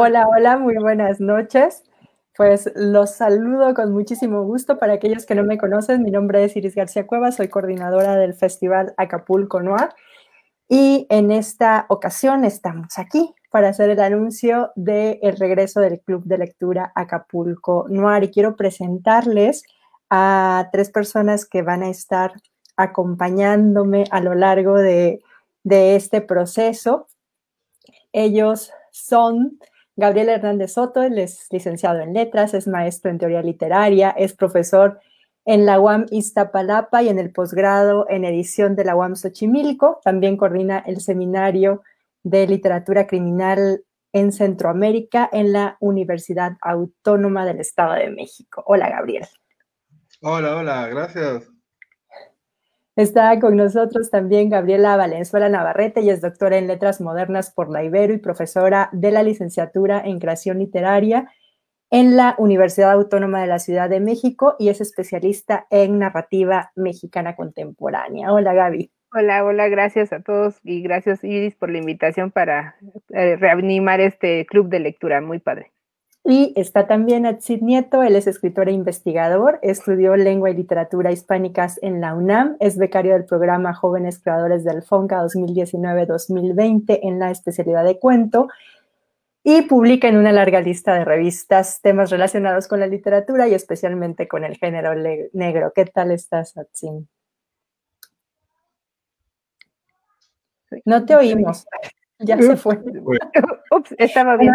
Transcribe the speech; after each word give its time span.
Hola, 0.00 0.28
hola, 0.28 0.58
muy 0.58 0.76
buenas 0.76 1.18
noches. 1.18 1.82
Pues 2.36 2.70
los 2.76 3.16
saludo 3.16 3.74
con 3.74 3.92
muchísimo 3.92 4.44
gusto. 4.44 4.78
Para 4.78 4.92
aquellos 4.92 5.26
que 5.26 5.34
no 5.34 5.42
me 5.42 5.58
conocen, 5.58 6.04
mi 6.04 6.12
nombre 6.12 6.44
es 6.44 6.54
Iris 6.54 6.76
García 6.76 7.04
Cuevas, 7.04 7.34
soy 7.34 7.48
coordinadora 7.48 8.14
del 8.14 8.34
Festival 8.34 8.94
Acapulco 8.96 9.60
Noir. 9.60 9.88
Y 10.68 11.08
en 11.10 11.32
esta 11.32 11.86
ocasión 11.88 12.44
estamos 12.44 12.96
aquí 12.96 13.34
para 13.50 13.70
hacer 13.70 13.90
el 13.90 13.98
anuncio 13.98 14.70
del 14.76 15.36
regreso 15.36 15.80
del 15.80 16.00
Club 16.00 16.22
de 16.26 16.38
Lectura 16.38 16.92
Acapulco 16.94 17.86
Noir. 17.88 18.22
Y 18.22 18.30
quiero 18.30 18.54
presentarles 18.54 19.64
a 20.10 20.68
tres 20.70 20.90
personas 20.90 21.44
que 21.44 21.62
van 21.62 21.82
a 21.82 21.90
estar 21.90 22.34
acompañándome 22.76 24.04
a 24.12 24.20
lo 24.20 24.36
largo 24.36 24.76
de, 24.76 25.18
de 25.64 25.96
este 25.96 26.20
proceso. 26.20 27.08
Ellos 28.12 28.70
son 28.92 29.58
Gabriel 29.98 30.28
Hernández 30.28 30.74
Soto, 30.74 31.02
él 31.02 31.18
es 31.18 31.48
licenciado 31.50 31.98
en 31.98 32.14
letras, 32.14 32.54
es 32.54 32.68
maestro 32.68 33.10
en 33.10 33.18
teoría 33.18 33.42
literaria, 33.42 34.10
es 34.10 34.32
profesor 34.32 35.00
en 35.44 35.66
la 35.66 35.80
UAM 35.80 36.06
Iztapalapa 36.12 37.02
y 37.02 37.08
en 37.08 37.18
el 37.18 37.32
posgrado 37.32 38.06
en 38.08 38.24
edición 38.24 38.76
de 38.76 38.84
la 38.84 38.94
UAM 38.94 39.16
Xochimilco. 39.16 39.98
También 40.04 40.36
coordina 40.36 40.78
el 40.86 41.00
seminario 41.00 41.82
de 42.22 42.46
literatura 42.46 43.08
criminal 43.08 43.82
en 44.12 44.30
Centroamérica 44.30 45.28
en 45.32 45.52
la 45.52 45.76
Universidad 45.80 46.52
Autónoma 46.60 47.44
del 47.44 47.58
Estado 47.58 47.94
de 47.94 48.10
México. 48.10 48.62
Hola, 48.66 48.88
Gabriel. 48.88 49.26
Hola, 50.22 50.58
hola, 50.58 50.86
gracias. 50.86 51.50
Está 52.98 53.38
con 53.38 53.54
nosotros 53.54 54.10
también 54.10 54.50
Gabriela 54.50 54.96
Valenzuela 54.96 55.48
Navarrete, 55.48 56.00
y 56.00 56.10
es 56.10 56.20
doctora 56.20 56.58
en 56.58 56.66
Letras 56.66 57.00
Modernas 57.00 57.52
por 57.52 57.70
la 57.70 57.84
Ibero 57.84 58.12
y 58.12 58.18
profesora 58.18 58.88
de 58.90 59.12
la 59.12 59.22
licenciatura 59.22 60.02
en 60.04 60.18
Creación 60.18 60.58
Literaria 60.58 61.30
en 61.92 62.16
la 62.16 62.34
Universidad 62.38 62.90
Autónoma 62.90 63.40
de 63.40 63.46
la 63.46 63.60
Ciudad 63.60 63.88
de 63.88 64.00
México 64.00 64.56
y 64.58 64.68
es 64.68 64.80
especialista 64.80 65.68
en 65.70 66.00
narrativa 66.00 66.72
mexicana 66.74 67.36
contemporánea. 67.36 68.32
Hola, 68.32 68.52
Gaby. 68.52 68.90
Hola, 69.12 69.44
hola, 69.44 69.68
gracias 69.68 70.12
a 70.12 70.20
todos 70.20 70.58
y 70.64 70.82
gracias 70.82 71.22
Iris 71.22 71.54
por 71.54 71.70
la 71.70 71.78
invitación 71.78 72.32
para 72.32 72.74
eh, 73.10 73.36
reanimar 73.36 74.00
este 74.00 74.44
club 74.44 74.70
de 74.70 74.80
lectura, 74.80 75.20
muy 75.20 75.38
padre. 75.38 75.70
Y 76.30 76.52
está 76.56 76.86
también 76.86 77.24
Atsid 77.24 77.62
Nieto, 77.62 78.02
él 78.02 78.14
es 78.14 78.26
escritor 78.26 78.68
e 78.68 78.72
investigador, 78.72 79.58
estudió 79.62 80.14
lengua 80.14 80.50
y 80.50 80.54
literatura 80.54 81.10
hispánicas 81.10 81.78
en 81.80 82.02
la 82.02 82.14
UNAM, 82.14 82.58
es 82.60 82.76
becario 82.76 83.14
del 83.14 83.24
programa 83.24 83.72
Jóvenes 83.72 84.18
Creadores 84.22 84.62
del 84.62 84.82
FONCA 84.82 85.22
2019-2020 85.24 86.98
en 87.02 87.18
la 87.18 87.30
especialidad 87.30 87.82
de 87.82 87.98
cuento 87.98 88.48
y 89.42 89.62
publica 89.62 90.06
en 90.06 90.18
una 90.18 90.30
larga 90.30 90.60
lista 90.60 90.92
de 90.92 91.06
revistas 91.06 91.80
temas 91.80 92.10
relacionados 92.10 92.68
con 92.68 92.80
la 92.80 92.88
literatura 92.88 93.48
y 93.48 93.54
especialmente 93.54 94.28
con 94.28 94.44
el 94.44 94.58
género 94.58 94.94
negro. 95.32 95.72
¿Qué 95.74 95.86
tal 95.86 96.10
estás, 96.10 96.58
Atsid? 96.58 97.06
No 100.84 101.06
te 101.06 101.16
oímos. 101.16 101.64
Ya 102.18 102.36
se 102.36 102.54
fue. 102.58 102.78
Estaba 103.96 104.36
bien. 104.36 104.54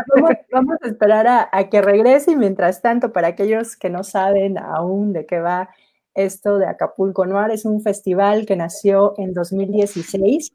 vamos, 0.51 0.77
a 0.81 0.87
esperar 0.87 1.27
a, 1.51 1.69
que 1.69 1.81
regrese 1.81 2.31
y 2.31 2.35
mientras 2.35 2.81
tanto, 2.81 3.11
para 3.11 3.29
aquellos 3.29 3.75
que 3.75 3.89
no 3.89 4.03
saben 4.03 4.57
aún 4.57 5.13
de 5.13 5.25
qué 5.25 5.39
va 5.39 5.69
esto 6.13 6.59
de 6.59 6.67
Acapulco 6.67 7.25
Noir, 7.25 7.51
es 7.51 7.65
un 7.65 7.81
festival 7.81 8.45
que 8.45 8.55
nació 8.55 9.15
en 9.17 9.33
2016 9.33 10.53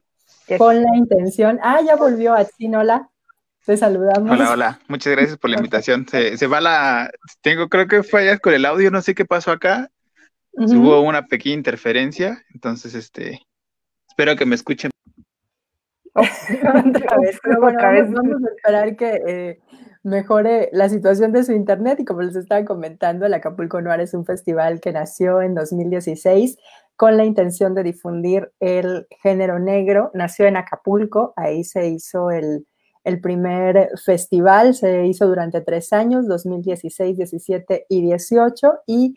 con 0.57 0.81
la 0.81 0.95
intención. 0.95 1.59
Ah, 1.61 1.81
ya 1.85 1.95
volvió 1.95 2.33
a 2.33 2.45
Chinola. 2.45 3.09
Te 3.65 3.77
saludamos. 3.77 4.31
Hola, 4.31 4.51
hola. 4.51 4.79
Muchas 4.87 5.13
gracias 5.13 5.37
por 5.37 5.49
la 5.49 5.57
invitación. 5.57 6.07
Se, 6.07 6.47
va 6.47 6.61
la. 6.61 7.11
Tengo, 7.41 7.67
creo 7.69 7.87
que 7.87 8.03
fallas 8.03 8.39
con 8.39 8.53
el 8.53 8.65
audio, 8.65 8.89
no 8.89 9.01
sé 9.01 9.13
qué 9.13 9.25
pasó 9.25 9.51
acá. 9.51 9.91
Hubo 10.53 11.01
una 11.01 11.27
pequeña 11.27 11.55
interferencia, 11.55 12.43
entonces, 12.53 12.95
este. 12.95 13.41
Espero 14.07 14.35
que 14.35 14.45
me 14.45 14.55
escuchen 14.55 14.91
otra 17.63 17.91
vez, 17.91 18.11
Vamos, 18.11 18.43
a 18.43 18.49
esperar 18.55 18.95
que 18.95 19.21
eh, 19.27 19.59
mejore 20.03 20.69
la 20.71 20.89
situación 20.89 21.31
de 21.31 21.43
su 21.43 21.51
internet 21.51 21.99
y 21.99 22.05
como 22.05 22.21
les 22.21 22.35
estaba 22.35 22.63
comentando, 22.65 23.25
el 23.25 23.33
Acapulco 23.33 23.81
Noir 23.81 24.01
es 24.01 24.13
un 24.13 24.25
festival 24.25 24.79
que 24.79 24.91
nació 24.91 25.41
en 25.41 25.55
2016 25.55 26.57
con 26.95 27.15
la 27.15 27.25
intención 27.25 27.75
de 27.75 27.83
difundir 27.83 28.51
el 28.59 29.07
género 29.21 29.59
negro. 29.59 30.11
Nació 30.13 30.45
en 30.47 30.57
Acapulco, 30.57 31.33
ahí 31.37 31.63
se 31.63 31.87
hizo 31.87 32.29
el, 32.29 32.65
el 33.03 33.21
primer 33.21 33.89
festival, 34.03 34.73
se 34.73 35.05
hizo 35.05 35.27
durante 35.27 35.61
tres 35.61 35.93
años, 35.93 36.27
2016, 36.27 37.17
17 37.17 37.85
y 37.87 38.01
18 38.01 38.73
y 38.85 39.15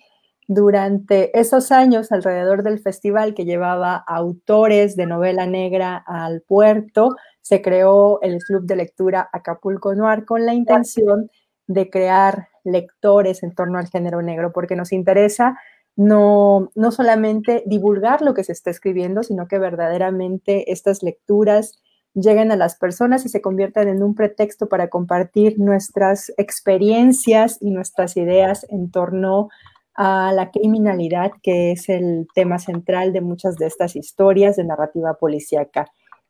durante 0.55 1.39
esos 1.39 1.73
años 1.73 2.13
alrededor 2.13 2.63
del 2.63 2.79
festival 2.81 3.35
que 3.35 3.45
llevaba 3.45 3.97
autores 3.97 4.97
de 4.97 5.07
novela 5.07 5.47
negra 5.47 6.03
al 6.07 6.43
puerto, 6.43 7.17
se 7.41 7.63
creó 7.63 8.21
el 8.23 8.39
Club 8.39 8.65
de 8.65 8.77
Lectura 8.77 9.29
Acapulco 9.33 9.95
Noir 9.95 10.25
con 10.25 10.47
la 10.47 10.55
intención 10.55 11.31
de 11.67 11.91
crear 11.91 12.49
lectores 12.65 13.43
en 13.43 13.55
torno 13.55 13.79
al 13.79 13.89
género 13.89 14.23
negro, 14.23 14.53
porque 14.53 14.77
nos 14.77 14.93
interesa 14.93 15.59
no, 15.97 16.71
no 16.75 16.91
solamente 16.91 17.63
divulgar 17.67 18.23
lo 18.23 18.35
que 18.35 18.45
se 18.45 18.53
está 18.53 18.71
escribiendo, 18.71 19.23
sino 19.23 19.49
que 19.49 19.59
verdaderamente 19.59 20.73
estas 20.73 21.03
lecturas 21.03 21.79
lleguen 22.15 22.53
a 22.53 22.57
las 22.57 22.77
personas 22.77 23.25
y 23.25 23.29
se 23.29 23.41
conviertan 23.41 23.89
en 23.89 24.03
un 24.03 24.15
pretexto 24.15 24.69
para 24.69 24.89
compartir 24.89 25.59
nuestras 25.59 26.33
experiencias 26.37 27.59
y 27.61 27.71
nuestras 27.71 28.17
ideas 28.17 28.67
en 28.69 28.91
torno 28.91 29.49
a 29.49 29.72
la 29.97 30.51
criminalidad, 30.53 31.33
que 31.43 31.73
es 31.73 31.89
el 31.89 32.27
tema 32.35 32.59
central 32.59 33.13
de 33.13 33.21
muchas 33.21 33.57
de 33.57 33.67
estas 33.67 33.97
historias 33.97 34.57
de 34.57 34.65
narrativa 34.65 35.15
policíaca 35.15 35.87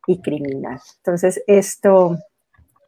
y 0.07 0.21
criminal. 0.21 0.79
Entonces, 0.97 1.41
esto 1.47 2.17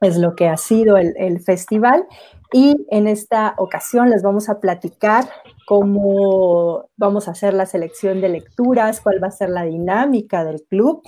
es 0.00 0.16
lo 0.18 0.34
que 0.34 0.48
ha 0.48 0.56
sido 0.56 0.96
el, 0.96 1.40
festival 1.40 2.04
y 2.52 2.86
en 2.90 3.08
esta 3.08 3.54
ocasión 3.58 4.10
les 4.10 4.22
vamos 4.22 4.48
a 4.48 4.60
platicar 4.60 5.24
cómo 5.66 6.88
vamos 6.96 7.28
a 7.28 7.32
hacer 7.32 7.54
la 7.54 7.66
selección 7.66 8.20
de 8.20 8.28
lecturas, 8.28 9.00
cuál 9.00 9.22
va 9.22 9.28
a 9.28 9.32
ser 9.32 9.48
la 9.48 9.64
dinámica 9.64 10.44
del 10.44 10.62
club 10.62 11.02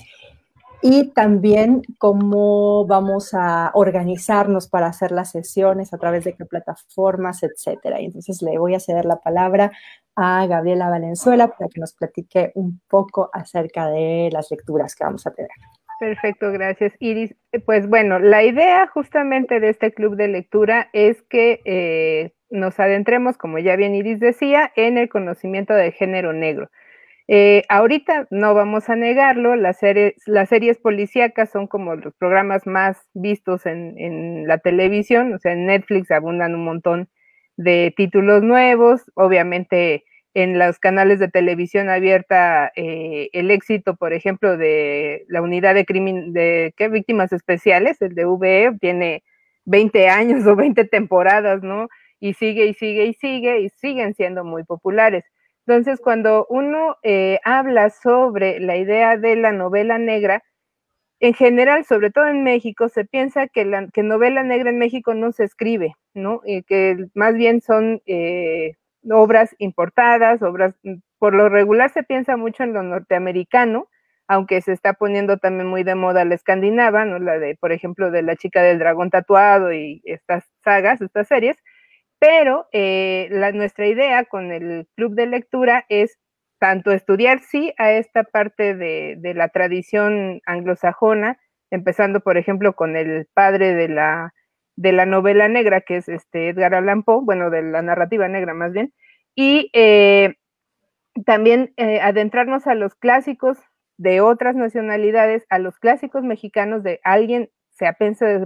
y 0.83 1.11
también 1.11 1.83
cómo 1.99 2.87
vamos 2.87 3.34
a 3.34 3.71
organizarnos 3.75 4.69
para 4.69 4.87
hacer 4.87 5.11
las 5.11 5.33
sesiones, 5.33 5.93
a 5.93 5.99
través 5.99 6.25
de 6.25 6.34
qué 6.34 6.44
plataformas, 6.44 7.43
etcétera. 7.43 8.00
Y 8.00 8.06
entonces 8.06 8.43
le 8.43 8.59
voy 8.59 8.75
a 8.75 8.81
ceder 8.81 9.05
la 9.05 9.21
palabra 9.21 9.72
a 10.15 10.47
Gabriela 10.47 10.88
Valenzuela 10.88 11.49
para 11.49 11.69
que 11.69 11.81
nos 11.81 11.94
platique 11.94 12.53
un 12.55 12.81
poco 12.88 13.31
acerca 13.33 13.88
de 13.88 14.31
las 14.33 14.50
lecturas 14.50 14.94
que 14.94 15.05
vamos 15.05 15.27
a 15.27 15.33
tener. 15.33 15.50
Perfecto, 15.99 16.53
gracias 16.53 16.93
Iris. 17.00 17.34
Pues 17.67 17.88
bueno, 17.88 18.21
la 18.21 18.44
idea 18.44 18.87
justamente 18.87 19.59
de 19.59 19.71
este 19.71 19.93
club 19.93 20.15
de 20.15 20.28
lectura 20.28 20.91
es 20.93 21.22
que 21.22 21.61
eh, 21.65 22.33
nos 22.50 22.78
adentremos, 22.78 23.37
como 23.37 23.59
ya 23.59 23.75
bien 23.75 23.97
Iris 23.97 24.21
decía, 24.21 24.72
en 24.77 24.97
el 24.97 25.09
conocimiento 25.09 25.75
del 25.75 25.93
género 25.93 26.33
negro. 26.33 26.71
Eh, 27.31 27.65
ahorita 27.69 28.27
no 28.31 28.55
vamos 28.55 28.89
a 28.89 28.97
negarlo, 28.97 29.55
las 29.55 29.78
series, 29.78 30.15
las 30.27 30.49
series 30.49 30.78
policíacas 30.78 31.50
son 31.50 31.66
como 31.66 31.94
los 31.94 32.15
programas 32.15 32.66
más 32.66 32.97
vistos 33.12 33.66
en, 33.66 34.47
la 34.47 34.56
televisión, 34.58 35.35
o 35.35 35.38
sea, 35.38 35.52
en 35.52 35.67
Netflix 35.67 36.11
abundan 36.11 36.55
un 36.55 36.64
montón 36.64 37.11
de 37.58 37.93
títulos 37.94 38.43
nuevos, 38.43 39.02
obviamente 39.14 40.05
en 40.32 40.58
los 40.58 40.79
canales 40.79 41.19
de 41.19 41.29
televisión 41.29 41.91
abierta 41.91 42.73
eh, 42.76 43.29
el 43.35 43.50
éxito, 43.50 43.97
por 43.97 44.14
ejemplo, 44.14 44.56
de 44.56 45.26
la 45.29 45.43
unidad 45.43 45.75
de 45.75 45.85
crimen 45.85 46.32
de 46.32 46.73
¿qué? 46.79 46.88
víctimas 46.88 47.32
especiales, 47.32 48.00
el 48.00 48.14
de 48.14 48.25
VE, 48.25 48.79
tiene 48.81 49.23
20 49.67 50.08
años 50.08 50.47
o 50.47 50.56
20 50.56 50.85
temporadas, 50.87 51.62
¿no? 51.62 51.88
Y 52.20 52.35
sigue 52.35 52.67
y 52.67 52.75
sigue 52.75 53.06
y 53.06 53.14
sigue 53.14 53.61
y 53.61 53.69
siguen 53.69 54.14
siendo 54.14 54.44
muy 54.44 54.64
populares. 54.64 55.25
Entonces, 55.69 56.00
cuando 56.03 56.47
uno 56.49 56.97
eh, 57.03 57.41
habla 57.44 57.91
sobre 57.91 58.59
la 58.59 58.79
idea 58.79 59.19
de 59.19 59.37
la 59.37 59.53
novela 59.53 59.99
negra, 59.99 60.43
en 61.20 61.35
general, 61.35 61.85
sobre 61.85 62.11
todo 62.11 62.26
en 62.26 62.43
México, 62.43 62.88
se 62.88 63.05
piensa 63.05 63.49
que 63.49 63.67
la 63.67 63.88
que 63.88 64.03
novela 64.03 64.43
negra 64.43 64.70
en 64.70 64.79
México 64.79 65.15
no 65.15 65.31
se 65.32 65.44
escribe, 65.44 65.94
¿no? 66.15 66.41
Y 66.47 66.62
que 66.62 66.97
más 67.15 67.35
bien 67.35 67.61
son 67.61 68.00
eh, 68.06 68.76
obras 69.11 69.55
importadas, 69.59 70.43
obras, 70.43 70.75
mm, 70.85 70.97
por 71.19 71.35
lo 71.35 71.50
regular 71.50 71.91
se 71.91 72.03
piensa 72.03 72.38
mucho 72.38 72.62
en 72.62 72.73
lo 72.73 72.82
norteamericano, 72.82 73.88
aunque 74.26 74.62
se 74.62 74.73
está 74.73 74.94
poniendo 74.94 75.37
también 75.37 75.69
muy 75.69 75.82
de 75.85 75.97
moda 75.97 76.25
la 76.25 76.35
escandinava, 76.37 77.05
¿no? 77.05 77.19
La 77.19 77.38
de, 77.38 77.56
por 77.56 77.73
ejemplo, 77.73 78.11
de 78.11 78.23
la 78.23 78.37
chica 78.37 78.62
del 78.62 78.79
dragón 78.79 79.11
tatuado 79.11 79.73
y 79.75 80.00
estas 80.05 80.44
sagas, 80.64 81.03
estas 81.03 81.29
series, 81.29 81.59
pero 82.19 82.67
eh, 82.73 83.29
nuestra 83.55 83.87
idea 83.87 84.25
con 84.25 84.53
el 84.53 84.88
club 84.97 85.15
de 85.15 85.26
lectura 85.26 85.85
es 85.88 86.19
tanto 86.59 86.91
estudiar, 86.91 87.41
sí, 87.41 87.73
a 87.79 87.93
esta 87.93 88.25
parte 88.25 88.75
de, 88.75 89.17
la 89.35 89.49
tradición 89.49 90.41
anglosajona 90.44 91.38
empezando, 91.70 92.20
por 92.20 92.37
ejemplo, 92.37 92.75
con 92.75 92.97
el 92.97 93.29
padre 93.35 93.75
de 93.75 93.88
la, 93.88 94.32
novela 95.06 95.49
negra, 95.49 95.82
que 95.82 95.97
es 95.97 96.09
este 96.09 96.49
Edgar 96.49 96.75
Allan 96.75 97.03
Poe, 97.03 97.20
bueno, 97.23 97.50
de 97.50 97.62
la 97.62 97.82
narrativa 97.82 98.26
negra 98.26 98.55
más 98.55 98.73
bien, 98.73 98.93
y 99.35 99.71
eh, 99.73 100.37
también 101.26 101.73
eh, 101.76 102.00
adentrarnos 102.00 102.67
a 102.67 102.75
los 102.75 102.94
clásicos 102.94 103.59
de 103.99 104.21
otras 104.21 104.56
nacionalidades, 104.56 105.44
a 105.50 105.59
los 105.59 105.79
clásicos 105.79 106.23
mexicanos 106.25 106.82
de 106.82 107.00
alguien 107.05 107.50
se 107.71 107.87
ha 107.87 107.97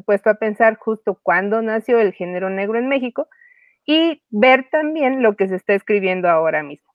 puesto 0.05 0.29
a 0.29 0.35
pensar 0.35 0.77
justo 0.77 1.19
cuándo 1.23 1.63
nació 1.63 1.99
el 2.01 2.13
género 2.13 2.51
negro 2.51 2.79
en 2.79 2.89
México 2.89 3.29
y 3.87 4.23
ver 4.31 4.69
también 4.71 5.23
lo 5.23 5.37
que 5.37 5.49
se 5.49 5.57
está 5.57 5.75
escribiendo 5.75 6.29
ahora 6.29 6.63
mismo. 6.63 6.91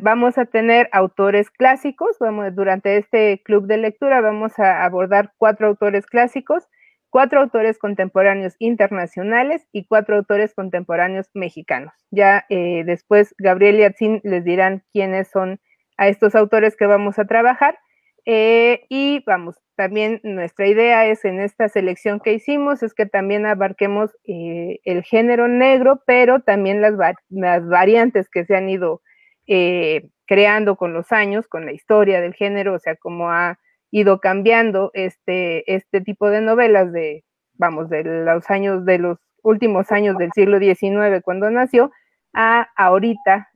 vamos 0.00 0.38
a 0.38 0.44
tener 0.46 0.88
autores 0.92 1.50
clásicos, 1.50 2.16
vamos, 2.20 2.54
durante 2.54 2.96
este 2.96 3.42
club 3.42 3.66
de 3.66 3.78
lectura 3.78 4.20
vamos 4.20 4.58
a 4.58 4.84
abordar 4.84 5.32
cuatro 5.36 5.66
autores 5.66 6.06
clásicos, 6.06 6.68
cuatro 7.10 7.40
autores 7.40 7.78
contemporáneos 7.78 8.54
internacionales 8.58 9.66
y 9.72 9.86
cuatro 9.86 10.16
autores 10.16 10.54
contemporáneos 10.54 11.28
mexicanos. 11.34 11.94
Ya 12.10 12.44
eh, 12.48 12.82
después 12.84 13.34
Gabriel 13.38 13.76
y 13.76 13.84
Atzin 13.84 14.20
les 14.24 14.44
dirán 14.44 14.82
quiénes 14.92 15.28
son 15.30 15.60
a 15.96 16.08
estos 16.08 16.34
autores 16.34 16.76
que 16.76 16.86
vamos 16.86 17.18
a 17.18 17.24
trabajar. 17.24 17.78
Eh, 18.26 18.86
y 18.88 19.22
vamos, 19.26 19.56
también 19.76 20.20
nuestra 20.22 20.66
idea 20.66 21.06
es 21.06 21.24
en 21.26 21.40
esta 21.40 21.68
selección 21.68 22.20
que 22.20 22.32
hicimos, 22.32 22.82
es 22.82 22.94
que 22.94 23.04
también 23.04 23.44
abarquemos 23.44 24.16
eh, 24.24 24.80
el 24.84 25.02
género 25.02 25.46
negro, 25.46 26.02
pero 26.06 26.40
también 26.40 26.80
las, 26.80 26.94
las 27.28 27.68
variantes 27.68 28.30
que 28.30 28.46
se 28.46 28.56
han 28.56 28.70
ido 28.70 29.02
eh, 29.46 30.08
creando 30.26 30.76
con 30.76 30.94
los 30.94 31.12
años, 31.12 31.48
con 31.48 31.66
la 31.66 31.72
historia 31.72 32.22
del 32.22 32.34
género, 32.34 32.74
o 32.74 32.78
sea, 32.78 32.96
cómo 32.96 33.30
ha 33.30 33.58
ido 33.90 34.20
cambiando 34.20 34.90
este, 34.94 35.70
este 35.72 36.00
tipo 36.00 36.30
de 36.30 36.40
novelas 36.40 36.92
de, 36.92 37.24
vamos, 37.54 37.90
de 37.90 38.04
los 38.04 38.48
años, 38.50 38.86
de 38.86 38.98
los 38.98 39.18
últimos 39.42 39.92
años 39.92 40.16
del 40.16 40.32
siglo 40.32 40.58
XIX 40.58 41.22
cuando 41.22 41.50
nació, 41.50 41.92
a 42.32 42.68
ahorita, 42.76 43.50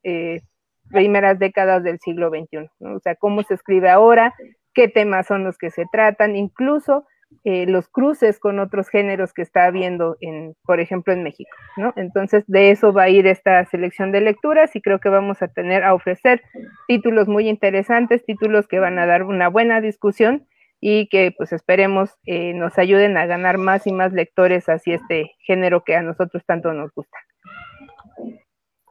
primeras 0.90 1.38
décadas 1.38 1.82
del 1.82 1.98
siglo 1.98 2.30
XXI, 2.30 2.68
o 2.80 3.00
sea, 3.00 3.16
cómo 3.16 3.42
se 3.42 3.54
escribe 3.54 3.88
ahora, 3.88 4.34
qué 4.78 4.86
temas 4.86 5.26
son 5.26 5.42
los 5.42 5.58
que 5.58 5.70
se 5.70 5.86
tratan, 5.90 6.36
incluso 6.36 7.04
eh, 7.42 7.66
los 7.66 7.88
cruces 7.88 8.38
con 8.38 8.60
otros 8.60 8.88
géneros 8.88 9.32
que 9.32 9.42
está 9.42 9.64
habiendo, 9.64 10.16
en, 10.20 10.54
por 10.64 10.78
ejemplo, 10.78 11.12
en 11.12 11.24
México, 11.24 11.50
¿no? 11.76 11.92
Entonces, 11.96 12.44
de 12.46 12.70
eso 12.70 12.92
va 12.92 13.02
a 13.02 13.08
ir 13.08 13.26
esta 13.26 13.64
selección 13.64 14.12
de 14.12 14.20
lecturas 14.20 14.76
y 14.76 14.80
creo 14.80 15.00
que 15.00 15.08
vamos 15.08 15.42
a 15.42 15.48
tener 15.48 15.82
a 15.82 15.94
ofrecer 15.94 16.42
títulos 16.86 17.26
muy 17.26 17.48
interesantes, 17.48 18.24
títulos 18.24 18.68
que 18.68 18.78
van 18.78 19.00
a 19.00 19.06
dar 19.06 19.24
una 19.24 19.48
buena 19.48 19.80
discusión 19.80 20.46
y 20.80 21.08
que 21.08 21.34
pues 21.36 21.52
esperemos 21.52 22.10
eh, 22.24 22.54
nos 22.54 22.78
ayuden 22.78 23.16
a 23.16 23.26
ganar 23.26 23.58
más 23.58 23.84
y 23.88 23.92
más 23.92 24.12
lectores 24.12 24.68
hacia 24.68 24.94
este 24.94 25.32
género 25.40 25.82
que 25.82 25.96
a 25.96 26.02
nosotros 26.02 26.44
tanto 26.46 26.72
nos 26.72 26.92
gusta. 26.94 27.18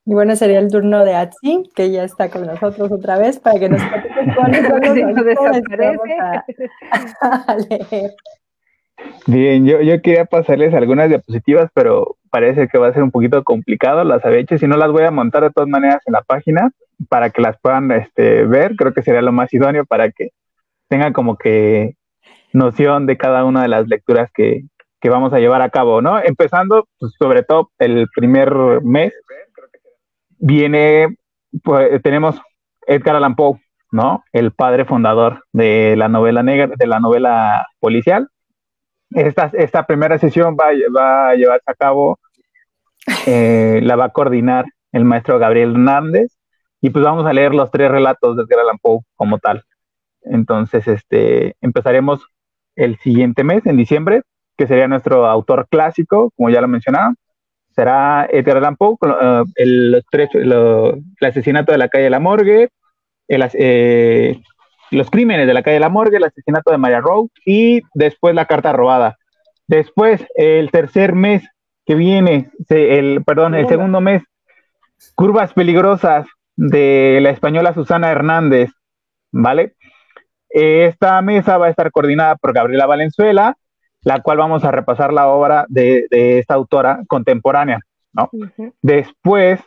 Y 0.07 0.13
bueno, 0.13 0.37
sería 0.37 0.59
el 0.59 0.71
turno 0.71 1.03
de 1.03 1.15
Atsi, 1.15 1.69
que 1.75 1.91
ya 1.91 2.05
está 2.05 2.29
con 2.29 2.45
nosotros 2.45 2.89
otra 2.93 3.17
vez, 3.17 3.39
para 3.39 3.59
que 3.59 3.67
nos 3.67 3.81
cuente 3.83 4.09
cuáles 4.37 4.65
son 4.65 4.81
leer. 7.69 8.11
Bien, 9.25 9.65
yo, 9.65 9.81
yo 9.81 10.01
quería 10.01 10.23
pasarles 10.23 10.73
algunas 10.73 11.09
diapositivas, 11.09 11.69
pero 11.73 12.15
parece 12.29 12.69
que 12.69 12.77
va 12.77 12.87
a 12.87 12.93
ser 12.93 13.03
un 13.03 13.11
poquito 13.11 13.43
complicado. 13.43 14.05
Las 14.05 14.23
había 14.23 14.39
hecho, 14.39 14.57
si 14.57 14.65
no 14.65 14.77
las 14.77 14.93
voy 14.93 15.03
a 15.03 15.11
montar 15.11 15.43
de 15.43 15.51
todas 15.51 15.67
maneras 15.67 16.01
en 16.05 16.13
la 16.13 16.21
página 16.21 16.71
para 17.09 17.29
que 17.29 17.41
las 17.41 17.59
puedan 17.59 17.91
este, 17.91 18.45
ver. 18.45 18.77
Creo 18.77 18.93
que 18.93 19.01
sería 19.01 19.21
lo 19.21 19.33
más 19.33 19.53
idóneo 19.53 19.83
para 19.83 20.09
que 20.11 20.29
tengan 20.87 21.11
como 21.11 21.35
que 21.35 21.97
noción 22.53 23.07
de 23.07 23.17
cada 23.17 23.43
una 23.43 23.61
de 23.61 23.67
las 23.67 23.85
lecturas 23.89 24.31
que, 24.33 24.63
que 25.01 25.09
vamos 25.09 25.33
a 25.33 25.39
llevar 25.39 25.61
a 25.61 25.69
cabo, 25.69 26.01
¿no? 26.01 26.17
Empezando, 26.23 26.87
pues, 26.97 27.11
sobre 27.19 27.43
todo, 27.43 27.71
el 27.79 28.07
primer 28.15 28.53
mes, 28.83 29.13
viene, 30.37 31.17
pues 31.63 32.01
tenemos 32.01 32.39
Edgar 32.85 33.15
Allan 33.15 33.35
Poe, 33.35 33.59
¿no? 33.91 34.23
El 34.31 34.51
padre 34.51 34.85
fundador 34.85 35.43
de 35.53 35.95
la 35.97 36.07
novela 36.07 36.43
negra, 36.43 36.73
de 36.75 36.87
la 36.87 36.99
novela 36.99 37.67
policial. 37.79 38.29
Esta, 39.11 39.51
esta 39.53 39.85
primera 39.85 40.17
sesión 40.17 40.57
va, 40.59 40.67
va 40.95 41.29
a 41.29 41.35
llevarse 41.35 41.63
a 41.71 41.73
cabo, 41.73 42.19
eh, 43.25 43.79
la 43.83 43.95
va 43.95 44.05
a 44.05 44.09
coordinar 44.09 44.65
el 44.91 45.05
maestro 45.05 45.39
Gabriel 45.39 45.71
Hernández, 45.71 46.37
y 46.81 46.89
pues 46.89 47.03
vamos 47.03 47.25
a 47.25 47.33
leer 47.33 47.53
los 47.53 47.71
tres 47.71 47.89
relatos 47.89 48.35
de 48.35 48.43
Edgar 48.43 48.59
Allan 48.59 48.77
Poe 48.79 48.99
como 49.15 49.39
tal. 49.39 49.63
Entonces, 50.21 50.87
este, 50.87 51.55
empezaremos 51.61 52.25
el 52.75 52.97
siguiente 52.99 53.43
mes, 53.43 53.65
en 53.65 53.77
diciembre, 53.77 54.21
que 54.57 54.67
sería 54.67 54.87
nuestro 54.87 55.25
autor 55.27 55.67
clásico, 55.69 56.31
como 56.35 56.49
ya 56.49 56.61
lo 56.61 56.67
mencionaba, 56.67 57.13
será 57.77 58.27
Edgar 58.31 58.57
Allan 58.57 58.75
Poe, 58.75 58.97
eh, 59.07 59.43
el, 59.55 60.03
asesinato 61.21 61.71
de 61.71 61.77
la 61.77 61.89
calle 61.89 62.05
de 62.05 62.09
la 62.09 62.19
Morgue, 62.19 62.69
eh, 63.27 64.41
los 64.89 65.11
crímenes 65.11 65.45
de 65.45 65.53
la 65.53 65.61
calle 65.61 65.75
de 65.75 65.81
la 65.81 65.89
Morgue, 65.89 66.17
el 66.17 66.23
asesinato 66.23 66.71
de 66.71 66.79
Maria 66.79 67.01
Rowe 67.01 67.29
y 67.45 67.81
después 67.93 68.33
la 68.33 68.45
carta 68.45 68.73
robada. 68.73 69.17
Después, 69.67 70.25
el 70.35 70.71
tercer 70.71 71.13
mes 71.13 71.47
que 71.85 71.93
viene, 71.93 72.49
el, 72.69 73.23
perdón, 73.23 73.53
el 73.53 73.67
segundo 73.67 74.01
mes, 74.01 74.23
Curvas 75.13 75.53
Peligrosas 75.53 76.25
de 76.55 77.19
la 77.21 77.29
española 77.29 77.75
Susana 77.75 78.09
Hernández, 78.09 78.71
¿vale? 79.31 79.75
Esta 80.49 81.21
mesa 81.21 81.59
va 81.59 81.67
a 81.67 81.69
estar 81.69 81.91
coordinada 81.91 82.37
por 82.37 82.53
Gabriela 82.53 82.87
Valenzuela, 82.87 83.55
la 84.07 84.21
cual 84.21 84.37
vamos 84.37 84.63
a 84.63 84.71
repasar 84.71 85.11
la 85.11 85.27
obra 85.27 85.65
de, 85.67 86.07
esta 86.09 86.53
autora 86.53 87.01
contemporánea, 87.09 87.81
¿no? 88.13 88.29
Después 88.81 89.59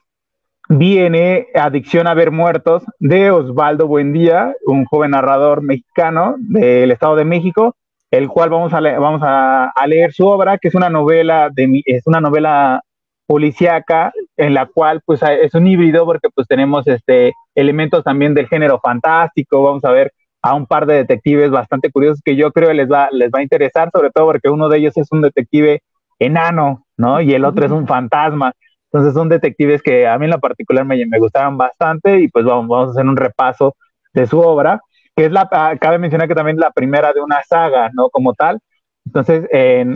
viene 0.66 1.48
Adicción 1.54 2.06
a 2.06 2.14
ver 2.14 2.30
muertos 2.30 2.82
de 2.98 3.30
Osvaldo 3.30 3.86
Buendía, 3.86 4.54
un 4.64 4.86
joven 4.86 5.10
narrador 5.10 5.60
mexicano 5.60 6.36
del 6.38 6.90
Estado 6.90 7.16
de 7.16 7.26
México, 7.26 7.76
el 8.10 8.28
cual 8.28 8.48
vamos 8.48 8.72
a, 8.72 8.80
vamos 8.80 9.20
a, 9.22 9.74
leer 9.86 10.14
su 10.14 10.26
obra, 10.26 10.56
que 10.56 10.68
es 10.68 10.74
una 10.74 10.88
novela 10.88 11.50
de 11.52 11.82
es 11.84 12.06
una 12.06 12.22
novela 12.22 12.82
policíaca 13.26 14.10
en 14.38 14.54
la 14.54 14.64
cual 14.64 15.02
pues 15.04 15.20
es 15.22 15.52
un 15.52 15.66
híbrido 15.66 16.06
porque 16.06 16.30
pues 16.34 16.48
tenemos 16.48 16.86
este 16.86 17.34
elementos 17.54 18.02
también 18.04 18.32
del 18.32 18.48
género 18.48 18.80
fantástico, 18.80 19.62
vamos 19.62 19.84
a 19.84 19.90
ver 19.90 20.14
a 20.42 20.54
un 20.54 20.66
par 20.66 20.86
de 20.86 20.94
detectives 20.94 21.50
bastante 21.50 21.90
curiosos 21.90 22.20
que 22.24 22.36
yo 22.36 22.52
creo 22.52 22.72
les 22.72 22.90
va, 22.90 23.08
les 23.12 23.30
va 23.30 23.40
a 23.40 23.42
interesar, 23.42 23.90
sobre 23.92 24.10
todo 24.10 24.26
porque 24.26 24.48
uno 24.48 24.68
de 24.68 24.78
ellos 24.78 24.96
es 24.96 25.08
un 25.10 25.22
detective 25.22 25.82
enano, 26.18 26.86
¿no? 26.96 27.20
Y 27.20 27.34
el 27.34 27.44
otro 27.44 27.66
es 27.66 27.72
un 27.72 27.86
fantasma. 27.86 28.52
Entonces 28.92 29.14
son 29.14 29.28
detectives 29.28 29.82
que 29.82 30.06
a 30.06 30.18
mí 30.18 30.24
en 30.24 30.32
lo 30.32 30.40
particular 30.40 30.84
me, 30.84 31.04
me 31.06 31.18
gustaron 31.18 31.56
bastante 31.56 32.20
y 32.20 32.28
pues 32.28 32.44
vamos, 32.44 32.68
vamos 32.68 32.88
a 32.88 32.90
hacer 32.92 33.06
un 33.06 33.16
repaso 33.16 33.76
de 34.12 34.26
su 34.26 34.40
obra, 34.40 34.80
que 35.14 35.26
es 35.26 35.32
la, 35.32 35.48
ah, 35.52 35.76
cabe 35.80 35.98
mencionar 35.98 36.26
que 36.28 36.34
también 36.34 36.56
es 36.56 36.60
la 36.60 36.72
primera 36.72 37.12
de 37.12 37.20
una 37.20 37.42
saga, 37.42 37.90
¿no? 37.92 38.08
Como 38.10 38.34
tal. 38.34 38.58
Entonces, 39.06 39.46
en... 39.50 39.94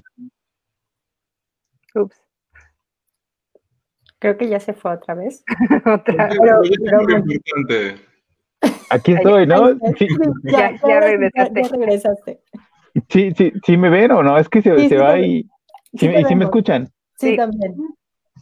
Ups. 1.94 2.20
Creo 4.18 4.36
que 4.36 4.48
ya 4.48 4.60
se 4.60 4.72
fue 4.72 4.92
otra 4.92 5.14
vez. 5.14 5.44
otra 5.86 6.28
vez. 6.28 8.00
Aquí 8.94 9.12
estoy, 9.12 9.44
¿no? 9.46 9.70
Sí, 9.98 10.06
ya, 10.44 11.00
regresaste. 11.00 12.40
Sí, 13.08 13.32
sí, 13.36 13.52
sí 13.66 13.76
me 13.76 13.90
ven 13.90 14.12
o 14.12 14.22
no, 14.22 14.38
es 14.38 14.48
que 14.48 14.62
se, 14.62 14.70
va 14.96 15.18
y, 15.18 15.42
sí, 15.98 16.06
y 16.06 16.24
sí 16.24 16.34
me 16.36 16.44
escuchan. 16.44 16.88
Sí, 17.18 17.36
también. 17.36 17.74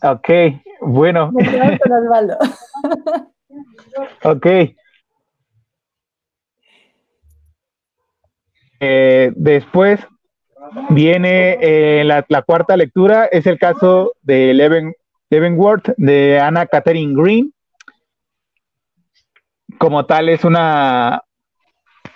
Ok, 0.03 0.29
bueno. 0.83 1.33
Me 1.33 1.79
con 1.79 1.93
Osvaldo. 1.93 2.37
ok. 4.25 4.47
Eh, 8.81 9.33
después 9.35 10.01
viene 10.91 11.57
eh, 11.63 12.05
la, 12.05 12.27
la, 12.29 12.43
cuarta 12.43 12.77
lectura, 12.77 13.25
es 13.27 13.47
el 13.47 13.59
caso 13.59 14.13
de 14.21 14.53
Leven, 14.53 14.93
Leavenworth 15.31 15.95
de 15.97 16.39
Anna 16.41 16.67
Catherine 16.67 17.15
Green 17.15 17.55
como 19.83 20.07
tal 20.07 20.29
es 20.29 20.45
una 20.45 21.25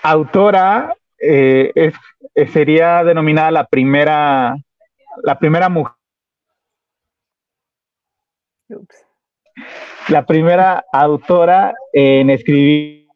autora, 0.01 0.95
eh, 1.19 1.73
es, 1.75 1.95
eh, 2.37 2.47
sería 2.47 3.03
denominada 3.03 3.51
la 3.51 3.67
primera, 3.67 4.57
la 5.25 5.37
primera 5.41 5.69
mujer. 5.69 5.97
La 10.09 10.25
primera 10.27 10.85
autora 10.93 11.75
en 11.93 12.31
escribir, 12.31 13.09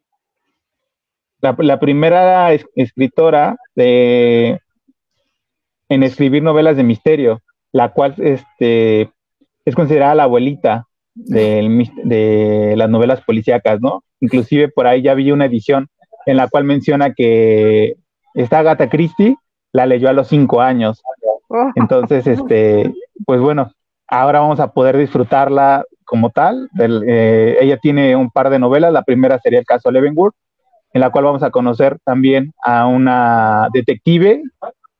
la, 1.40 1.78
primera 1.78 2.52
escritora 2.52 3.56
de, 3.76 4.58
en 5.88 6.02
escribir 6.02 6.42
novelas 6.42 6.76
de 6.76 6.82
misterio, 6.82 7.40
la 7.70 7.92
cual 7.92 8.16
este, 8.18 9.12
es 9.64 9.76
considerada 9.76 10.16
la 10.16 10.24
abuelita 10.24 10.88
de 11.14 12.74
las 12.76 12.90
novelas 12.90 13.20
policíacas, 13.20 13.80
¿no? 13.80 14.02
Inclusive 14.20 14.68
por 14.68 14.86
ahí 14.86 15.02
ya 15.02 15.14
vi 15.14 15.32
una 15.32 15.46
edición 15.46 15.88
en 16.26 16.36
la 16.36 16.48
cual 16.48 16.64
menciona 16.64 17.12
que 17.14 17.96
está 18.34 18.60
Agatha 18.60 18.88
Christie 18.88 19.36
la 19.72 19.86
leyó 19.86 20.08
a 20.08 20.12
los 20.12 20.28
cinco 20.28 20.60
años. 20.60 21.02
Oh. 21.48 21.70
Entonces, 21.74 22.26
este, 22.26 22.92
pues 23.24 23.40
bueno, 23.40 23.72
ahora 24.08 24.40
vamos 24.40 24.60
a 24.60 24.72
poder 24.72 24.96
disfrutarla 24.96 25.84
como 26.04 26.30
tal. 26.30 26.68
Eh, 26.78 27.56
ella 27.60 27.76
tiene 27.78 28.16
un 28.16 28.30
par 28.30 28.50
de 28.50 28.58
novelas, 28.58 28.92
la 28.92 29.02
primera 29.02 29.38
sería 29.38 29.60
el 29.60 29.64
caso 29.64 29.90
Leavenworth, 29.90 30.34
en 30.92 31.00
la 31.00 31.10
cual 31.10 31.24
vamos 31.24 31.42
a 31.42 31.50
conocer 31.50 31.98
también 32.04 32.52
a 32.64 32.86
una 32.86 33.68
detective 33.72 34.42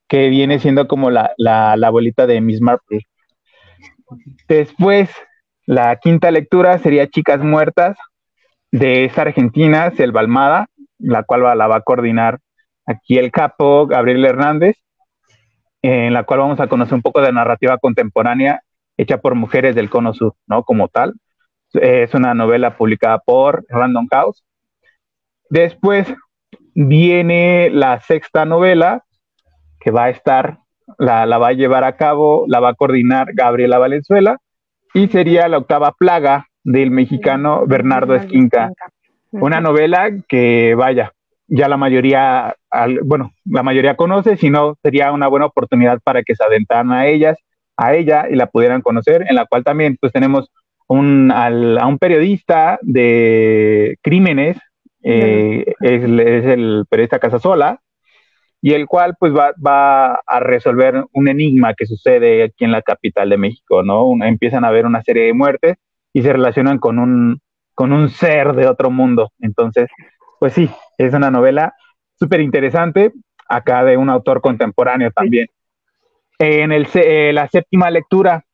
que 0.09 0.29
viene 0.29 0.59
siendo 0.59 0.87
como 0.87 1.11
la, 1.11 1.33
la, 1.37 1.77
la 1.77 1.89
abuelita 1.89 2.27
de 2.27 2.41
Miss 2.41 2.61
Marple. 2.61 3.07
Después, 4.49 5.11
la 5.67 5.97
quinta 5.97 6.31
lectura 6.31 6.79
sería 6.79 7.09
Chicas 7.09 7.41
Muertas, 7.41 7.97
de 8.73 9.05
esta 9.05 9.23
argentina, 9.23 9.91
Selva 9.93 10.21
Almada, 10.21 10.67
la 10.99 11.23
cual 11.25 11.43
la 11.57 11.67
va 11.67 11.77
a 11.77 11.83
coordinar 11.83 12.39
aquí 12.87 13.19
el 13.19 13.31
capo 13.31 13.87
Gabriel 13.87 14.25
Hernández, 14.25 14.77
en 15.83 16.13
la 16.13 16.25
cual 16.25 16.41
vamos 16.41 16.61
a 16.61 16.69
conocer 16.69 16.95
un 16.95 17.03
poco 17.03 17.21
de 17.21 17.33
narrativa 17.33 17.79
contemporánea 17.79 18.63
hecha 18.97 19.19
por 19.19 19.35
mujeres 19.35 19.75
del 19.75 19.89
Cono 19.89 20.13
Sur, 20.13 20.35
¿no? 20.47 20.63
Como 20.63 20.89
tal. 20.89 21.15
Es 21.73 22.13
una 22.15 22.35
novela 22.35 22.77
publicada 22.77 23.19
por 23.19 23.65
Random 23.69 24.07
House. 24.11 24.45
Después 25.49 26.13
viene 26.75 27.71
la 27.71 28.01
sexta 28.01 28.45
novela 28.45 29.05
que 29.81 29.91
va 29.91 30.05
a 30.05 30.11
estar, 30.11 30.59
la, 30.99 31.25
la 31.25 31.39
va 31.39 31.49
a 31.49 31.53
llevar 31.53 31.85
a 31.85 31.97
cabo, 31.97 32.45
la 32.47 32.61
va 32.61 32.71
a 32.71 32.75
coordinar 32.75 33.33
Gabriela 33.33 33.79
Valenzuela 33.79 34.37
y 34.93 35.09
sería 35.09 35.49
la 35.49 35.59
octava 35.59 35.93
plaga 35.93 36.50
del 36.65 36.91
mexicano 36.91 37.67
Bernardo 37.67 38.15
Esquinca. 38.15 38.73
Una 39.33 39.61
novela 39.61 40.11
que, 40.29 40.75
vaya, 40.75 41.13
ya 41.47 41.69
la 41.69 41.77
mayoría, 41.77 42.55
bueno, 43.05 43.33
la 43.45 43.63
mayoría 43.63 43.97
conoce, 43.97 44.37
si 44.37 44.51
no, 44.51 44.77
sería 44.83 45.13
una 45.13 45.29
buena 45.29 45.47
oportunidad 45.47 46.01
para 46.03 46.23
que 46.23 46.35
se 46.35 46.45
adentraran 46.45 46.93
a 46.93 47.07
ellas, 47.07 47.39
a 47.77 47.95
ella 47.95 48.27
y 48.31 48.37
la 48.37 48.47
pudieran 48.47 48.83
conocer, 48.83 49.25
en 49.29 49.35
la 49.35 49.47
cual 49.47 49.65
también 49.65 49.97
pues 50.01 50.13
tenemos 50.13 50.51
un, 50.87 51.31
a 51.33 51.87
un 51.87 51.99
periodista 51.99 52.79
de 52.83 53.97
crímenes, 54.03 54.59
eh, 55.03 55.65
es, 55.81 56.03
es, 56.03 56.45
el 56.47 56.85
periodista 56.89 57.19
Casasola, 57.19 57.81
y 58.63 58.75
el 58.75 58.87
cual 58.87 59.17
pues 59.19 59.35
va, 59.35 59.53
va, 59.65 60.21
a 60.27 60.41
resolver 60.41 61.05
un 61.13 61.29
enigma 61.29 61.75
que 61.75 61.87
sucede 61.87 62.43
aquí 62.43 62.65
en 62.65 62.73
la 62.73 62.83
capital 62.83 63.31
de 63.31 63.39
México, 63.39 63.83
¿no? 63.83 64.13
empiezan 64.23 64.65
a 64.65 64.69
haber 64.69 64.85
una 64.85 65.03
serie 65.03 65.25
de 65.25 65.33
muertes 65.33 65.77
y 66.13 66.23
se 66.23 66.33
relacionan 66.33 66.79
con 66.79 66.99
un, 66.99 67.41
con 67.75 67.93
un 67.93 68.11
ser 68.11 68.55
de 68.55 68.67
otro 68.67 68.91
mundo. 68.91 69.33
Entonces, 69.41 69.89
pues 70.39 70.53
sí, 70.55 70.71
es 70.99 71.15
una 71.15 71.31
novela 71.31 71.75
súper 72.19 72.41
interesante, 72.41 73.13
acá 73.49 73.85
de 73.85 73.97
un 73.97 74.11
autor 74.11 74.41
contemporáneo 74.41 75.11
también. 75.11 75.49
En 76.39 76.73
el, 76.73 76.89
eh, 76.95 77.33
la 77.33 77.49
séptima 77.49 77.91
lectura, 77.91 78.45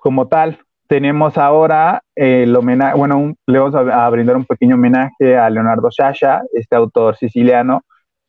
como 0.00 0.28
tal, 0.28 0.58
tenemos 0.86 1.38
ahora 1.38 2.02
el 2.14 2.54
homenaje, 2.54 2.96
bueno, 2.96 3.34
le 3.46 3.58
vamos 3.58 3.74
a, 3.74 4.10
brindar 4.10 4.36
un 4.36 4.44
pequeño 4.44 4.74
homenaje 4.74 5.36
a 5.36 5.48
Leonardo 5.48 5.90
Sciascia, 5.90 6.42
este 6.52 6.74
autor 6.76 7.16
siciliano, 7.16 7.84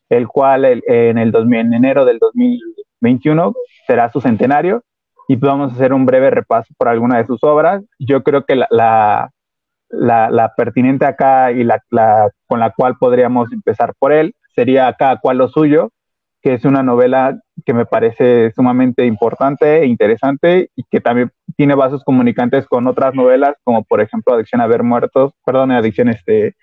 el 0.08 0.28
cual 0.28 0.64
en, 0.64 1.18
el 1.18 1.34
en 1.34 1.74
enero 1.74 2.04
del 2.04 2.18
2021 2.18 3.52
será 3.86 4.10
su 4.12 4.20
centenario 4.20 4.84
y 5.32 5.36
vamos 5.36 5.72
a 5.72 5.74
hacer 5.76 5.94
un 5.94 6.04
breve 6.04 6.28
repaso 6.28 6.74
por 6.76 6.88
alguna 6.88 7.16
de 7.16 7.24
sus 7.24 7.42
obras. 7.42 7.82
Yo 7.98 8.22
creo 8.22 8.44
que 8.44 8.54
la, 8.54 8.68
la, 9.88 10.30
la, 10.30 10.52
pertinente 10.54 11.06
acá 11.06 11.50
y 11.52 11.64
la, 11.64 11.80
con 12.46 12.60
la 12.60 12.70
cual 12.72 12.98
podríamos 13.00 13.50
empezar 13.50 13.94
por 13.98 14.12
él 14.12 14.34
sería 14.54 14.88
acá 14.88 15.18
cual 15.22 15.38
lo 15.38 15.48
suyo, 15.48 15.90
que 16.42 16.52
es 16.52 16.66
una 16.66 16.82
novela 16.82 17.40
que 17.64 17.72
me 17.72 17.86
parece 17.86 18.50
sumamente 18.50 19.06
importante 19.06 19.80
e 19.80 19.86
interesante 19.86 20.68
y 20.76 20.84
que 20.90 21.00
también 21.00 21.30
tiene 21.56 21.76
vasos 21.76 22.04
comunicantes 22.04 22.66
con 22.66 22.86
otras 22.86 23.14
novelas, 23.14 23.54
como 23.64 23.84
por 23.84 24.02
ejemplo 24.02 24.34
Adicción 24.34 24.60
a 24.60 24.66
ver 24.66 24.82
muertos, 24.82 25.32
perdón, 25.46 25.70
Adicción 25.70 26.10
este, 26.10 26.56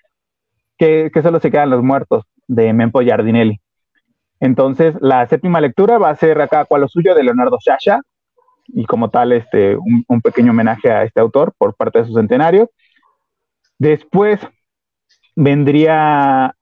que, 0.78 1.10
que 1.12 1.22
solo 1.22 1.40
se 1.40 1.50
quedan 1.50 1.70
los 1.70 1.82
muertos, 1.82 2.22
de 2.46 2.72
Mempo 2.72 3.00
Giardinelli. 3.00 3.60
Entonces, 4.38 4.94
la 5.00 5.26
séptima 5.26 5.60
lectura 5.60 5.98
va 5.98 6.10
a 6.10 6.16
ser 6.16 6.40
acá 6.40 6.66
cual 6.66 6.82
lo 6.82 6.88
suyo 6.88 7.16
de 7.16 7.24
Leonardo 7.24 7.58
Sciascia, 7.58 8.00
y 8.72 8.84
como 8.84 9.10
tal 9.10 9.32
este, 9.32 9.76
un, 9.76 10.20
pequeño 10.20 10.52
homenaje 10.52 10.90
a 10.90 11.04
este 11.04 11.20
autor 11.20 11.52
por 11.56 11.74
parte 11.74 12.00
de 12.00 12.06
su 12.06 12.14
centenario. 12.14 12.70
Después 13.78 14.40
vendría 15.36 16.54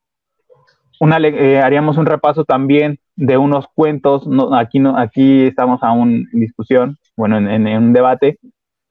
una, 1.00 1.18
eh, 1.18 1.60
haríamos 1.60 1.96
un 1.96 2.06
repaso 2.06 2.44
también 2.44 2.98
de 3.16 3.36
unos 3.36 3.66
cuentos, 3.74 4.28
aquí, 4.52 4.78
no, 4.78 4.96
aquí 4.96 5.46
estamos 5.46 5.82
aún 5.82 6.28
en 6.32 6.40
discusión, 6.40 6.98
bueno, 7.16 7.36
en, 7.36 7.66
un 7.66 7.92
debate, 7.92 8.38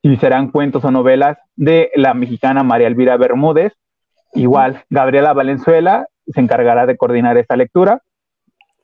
si 0.01 0.15
serán 0.17 0.51
cuentos 0.51 0.83
o 0.83 0.91
novelas 0.91 1.37
de 1.55 1.91
la 1.95 2.13
mexicana 2.13 2.63
María 2.63 2.87
Elvira 2.87 3.17
Bermúdez, 3.17 3.73
igual 4.33 4.83
Gabriela 4.89 5.33
Valenzuela 5.33 6.07
se 6.27 6.41
encargará 6.41 6.85
de 6.85 6.97
coordinar 6.97 7.37
esta 7.37 7.55
lectura 7.55 8.01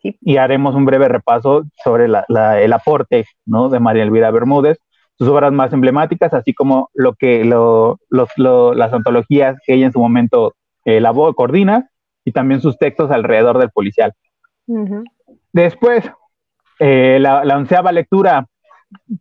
y 0.04 0.38
haremos 0.38 0.76
un 0.76 0.86
breve 0.86 1.08
repaso 1.08 1.64
sobre 1.84 2.06
el 2.06 2.74
aporte 2.74 3.26
¿no? 3.46 3.70
de 3.70 3.80
María 3.80 4.04
Elvira 4.04 4.32
Bermúdez, 4.32 4.78
sus 5.18 5.28
obras 5.28 5.52
más 5.54 5.72
emblemáticas, 5.74 6.34
así 6.34 6.54
como 6.54 6.90
lo 6.94 7.14
que 7.14 7.46
las 7.46 8.94
antologías 8.94 9.58
que 9.66 9.76
ella 9.76 9.86
en 9.86 9.94
su 9.94 10.00
momento 10.00 10.54
elaboró, 10.84 11.32
eh, 11.32 11.36
coordina, 11.36 11.90
y 12.26 12.32
también 12.32 12.62
sus 12.62 12.78
textos 12.78 13.12
alrededor 13.12 13.60
del 13.60 13.70
policial. 13.70 14.14
Después, 15.52 16.10
eh, 16.80 17.18
la, 17.20 17.46
la 17.46 17.58
onceava 17.58 17.92
lectura, 17.92 18.48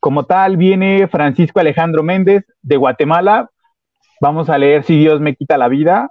como 0.01 0.25
tal, 0.25 0.57
viene 0.57 1.09
Francisco 1.09 1.61
Alejandro 1.61 2.03
Méndez 2.03 2.45
de 2.63 2.77
Guatemala. 2.77 3.51
Vamos 4.21 4.49
a 4.51 4.59
leer 4.59 4.85
Si 4.85 4.99
Dios 4.99 5.21
me 5.21 5.35
quita 5.35 5.59
la 5.59 5.69
vida. 5.69 6.11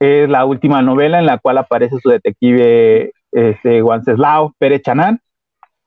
Es 0.00 0.28
la 0.28 0.44
última 0.44 0.82
novela 0.82 1.18
en 1.18 1.26
la 1.26 1.38
cual 1.38 1.58
aparece 1.58 1.96
su 2.02 2.08
detective 2.08 3.12
este, 3.34 3.82
Wenceslao 3.82 4.54
Pérez 4.58 4.82
Chanán, 4.82 5.20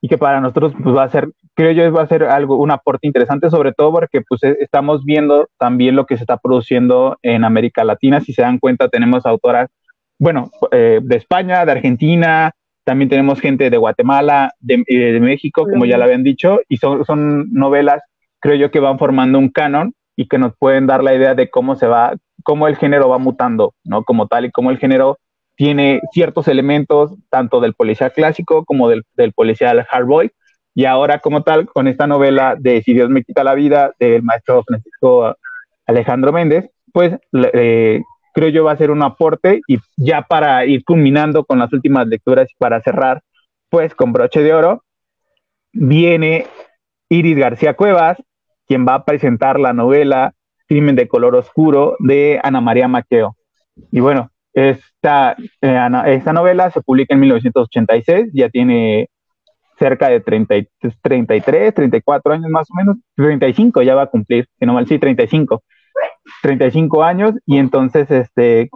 y 0.01 0.07
que 0.07 0.17
para 0.17 0.39
nosotros 0.39 0.73
pues, 0.81 0.95
va 0.95 1.03
a 1.03 1.09
ser, 1.09 1.29
creo 1.55 1.71
yo, 1.71 1.91
va 1.91 2.03
a 2.03 2.07
ser 2.07 2.23
algo, 2.23 2.57
un 2.57 2.71
aporte 2.71 3.07
interesante, 3.07 3.49
sobre 3.49 3.73
todo 3.73 3.91
porque 3.91 4.21
pues 4.21 4.43
e, 4.43 4.57
estamos 4.59 5.03
viendo 5.03 5.47
también 5.57 5.95
lo 5.95 6.05
que 6.05 6.17
se 6.17 6.23
está 6.23 6.37
produciendo 6.37 7.17
en 7.23 7.43
América 7.43 7.83
Latina. 7.83 8.21
Si 8.21 8.33
se 8.33 8.43
dan 8.43 8.59
cuenta, 8.59 8.89
tenemos 8.89 9.25
autoras, 9.25 9.69
bueno, 10.19 10.51
eh, 10.71 10.99
de 11.01 11.15
España, 11.15 11.65
de 11.65 11.71
Argentina, 11.71 12.51
también 12.83 13.09
tenemos 13.09 13.41
gente 13.41 13.69
de 13.69 13.77
Guatemala, 13.77 14.51
de, 14.59 14.83
de 14.87 15.19
México, 15.19 15.65
como 15.69 15.85
ya 15.85 15.97
lo 15.97 16.05
habían 16.05 16.23
dicho, 16.23 16.59
y 16.69 16.77
son, 16.77 17.03
son 17.03 17.51
novelas, 17.51 18.01
creo 18.39 18.55
yo, 18.55 18.71
que 18.71 18.79
van 18.79 18.99
formando 18.99 19.39
un 19.39 19.49
canon 19.49 19.93
y 20.15 20.27
que 20.27 20.37
nos 20.37 20.55
pueden 20.57 20.87
dar 20.87 21.03
la 21.03 21.13
idea 21.13 21.35
de 21.35 21.49
cómo 21.49 21.75
se 21.75 21.87
va, 21.87 22.13
cómo 22.43 22.67
el 22.67 22.77
género 22.77 23.09
va 23.09 23.17
mutando, 23.17 23.73
¿no? 23.83 24.03
Como 24.03 24.27
tal, 24.27 24.45
y 24.45 24.51
cómo 24.51 24.71
el 24.71 24.77
género 24.77 25.17
tiene 25.57 26.01
ciertos 26.13 26.47
elementos 26.47 27.15
tanto 27.29 27.59
del 27.59 27.73
policial 27.73 28.13
clásico 28.13 28.63
como 28.63 28.87
del, 28.89 29.03
del 29.15 29.33
policial 29.33 29.83
hardboy. 29.83 30.31
Y 30.75 30.85
ahora 30.85 31.19
como 31.19 31.41
tal, 31.41 31.65
con 31.65 31.87
esta 31.87 32.05
novela 32.05 32.55
de 32.57 32.83
Si 32.83 32.93
Dios 32.93 33.09
me 33.09 33.23
quita 33.23 33.43
la 33.43 33.55
vida 33.55 33.91
del 33.99 34.21
maestro 34.21 34.63
Francisco 34.63 35.35
Alejandro 35.87 36.31
Méndez, 36.31 36.69
pues 36.93 37.17
creo 37.31 38.49
yo 38.49 38.63
va 38.63 38.73
a 38.73 38.77
ser 38.77 38.91
un 38.91 39.01
aporte 39.01 39.61
y 39.67 39.79
ya 39.97 40.21
para 40.21 40.63
ir 40.67 40.83
culminando 40.83 41.43
con 41.43 41.57
las 41.57 41.73
últimas 41.73 42.05
lecturas 42.05 42.47
y 42.51 42.55
para 42.59 42.81
cerrar, 42.81 43.23
pues 43.69 43.95
con 43.95 44.13
broche 44.13 44.43
de 44.43 44.53
oro, 44.53 44.83
viene 45.73 46.45
Iris 47.09 47.35
García 47.35 47.73
Cuevas, 47.73 48.17
quien 48.67 48.85
va 48.87 48.93
a 48.93 49.05
presentar 49.05 49.59
la 49.59 49.73
novela 49.73 50.35
Crimen 50.67 50.95
de 50.95 51.07
color 51.07 51.35
oscuro 51.35 51.95
de 51.99 52.39
Ana 52.43 52.61
María 52.61 52.87
Maqueo. 52.87 53.35
Y 53.91 54.01
bueno, 54.01 54.29
esta, 54.57 55.35
eh, 55.61 55.89
esta 56.07 56.33
novela 56.33 56.71
se 56.71 56.81
publica 56.81 57.13
en 57.13 57.19
1986, 57.19 58.31
ya 58.33 58.49
tiene 58.49 59.07
cerca 59.77 60.09
de 60.09 60.19
30, 60.19 60.55
33, 61.03 61.75
34 61.75 62.33
años 62.33 62.49
más 62.49 62.67
o 62.71 62.73
menos, 62.75 62.97
35 63.15 63.83
ya 63.83 63.93
va 63.93 64.03
a 64.03 64.07
cumplir, 64.07 64.47
si 64.57 64.65
no 64.65 64.73
mal, 64.73 64.87
sí, 64.87 64.97
35, 64.97 65.61
35 66.41 67.03
años 67.03 67.33
y 67.45 67.59
entonces 67.59 68.09
este, 68.09 68.71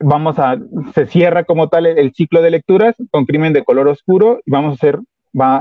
vamos 0.00 0.40
a, 0.40 0.58
se 0.94 1.06
cierra 1.06 1.44
como 1.44 1.68
tal 1.68 1.86
el, 1.86 2.12
ciclo 2.12 2.42
de 2.42 2.50
lecturas 2.50 2.96
con 3.12 3.24
Crimen 3.24 3.52
de 3.52 3.62
Color 3.62 3.86
Oscuro 3.86 4.40
y 4.44 4.50
vamos 4.50 4.72
a 4.72 4.74
hacer, 4.74 4.98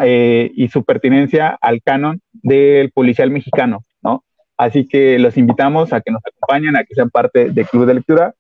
eh, 0.02 0.52
y 0.56 0.70
su 0.70 0.84
pertinencia 0.84 1.60
al 1.62 1.84
canon 1.84 2.22
del 2.34 2.92
policial 2.92 3.30
mexicano, 3.30 3.86
¿no? 4.02 4.24
Así 4.58 4.88
que 4.88 5.20
los 5.20 5.38
invitamos 5.38 5.94
a 5.94 6.02
que 6.02 6.12
nos 6.12 6.24
acompañen, 6.26 6.76
a 6.76 6.84
que 6.84 6.96
sean 6.96 7.12
parte 7.12 7.52
del 7.52 7.68
Club 7.68 7.86
de 7.86 7.94
Lectura 7.94 8.34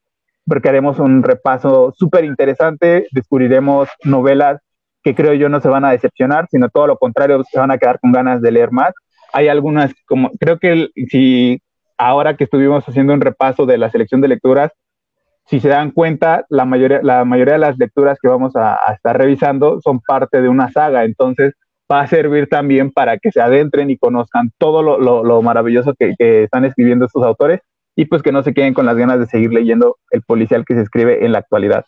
porque 0.49 0.67
haremos 0.67 0.99
un 0.99 1.23
repaso 1.23 1.93
súper 1.95 2.25
interesante, 2.25 3.07
descubriremos 3.11 3.87
novelas 4.03 4.59
que 5.03 5.15
creo 5.15 5.33
yo 5.33 5.47
no 5.47 5.61
se 5.61 5.69
van 5.69 5.85
a 5.85 5.91
decepcionar, 5.91 6.47
sino 6.51 6.69
todo 6.69 6.87
lo 6.87 6.97
contrario, 6.97 7.43
se 7.49 7.59
van 7.59 7.71
a 7.71 7.77
quedar 7.77 7.99
con 7.99 8.11
ganas 8.11 8.41
de 8.41 8.51
leer 8.51 8.71
más. 8.71 8.91
Hay 9.31 9.47
algunas, 9.47 9.93
como 10.05 10.31
creo 10.39 10.59
que 10.59 10.89
si 11.09 11.61
ahora 11.97 12.35
que 12.35 12.45
estuvimos 12.45 12.83
haciendo 12.87 13.13
un 13.13 13.21
repaso 13.21 13.65
de 13.65 13.77
la 13.77 13.89
selección 13.91 14.21
de 14.21 14.27
lecturas, 14.27 14.71
si 15.45 15.59
se 15.59 15.69
dan 15.69 15.91
cuenta, 15.91 16.45
la 16.49 16.65
mayoría, 16.65 16.99
la 17.01 17.25
mayoría 17.25 17.53
de 17.53 17.59
las 17.59 17.77
lecturas 17.77 18.19
que 18.21 18.27
vamos 18.27 18.55
a, 18.55 18.77
estar 18.93 19.17
revisando 19.17 19.79
son 19.81 19.99
parte 19.99 20.41
de 20.41 20.49
una 20.49 20.71
saga, 20.71 21.05
entonces 21.05 21.53
va 21.91 22.01
a 22.01 22.07
servir 22.07 22.47
también 22.47 22.91
para 22.91 23.17
que 23.17 23.31
se 23.31 23.41
adentren 23.41 23.89
y 23.89 23.97
conozcan 23.97 24.51
todo 24.57 24.83
lo, 24.83 25.41
maravilloso 25.41 25.93
que, 25.97 26.13
están 26.43 26.65
escribiendo 26.65 27.05
estos 27.05 27.23
autores 27.23 27.61
y 27.99 28.05
pues 28.05 28.23
que 28.23 28.31
no 28.31 28.43
se 28.43 28.53
queden 28.53 28.73
con 28.73 28.85
las 28.85 28.95
ganas 28.95 29.19
de 29.19 29.25
seguir 29.25 29.51
leyendo 29.51 29.97
el 30.11 30.21
policial 30.21 30.63
que 30.63 30.73
se 30.73 30.83
escribe 30.83 31.25
en 31.25 31.33
la 31.33 31.39
actualidad. 31.39 31.85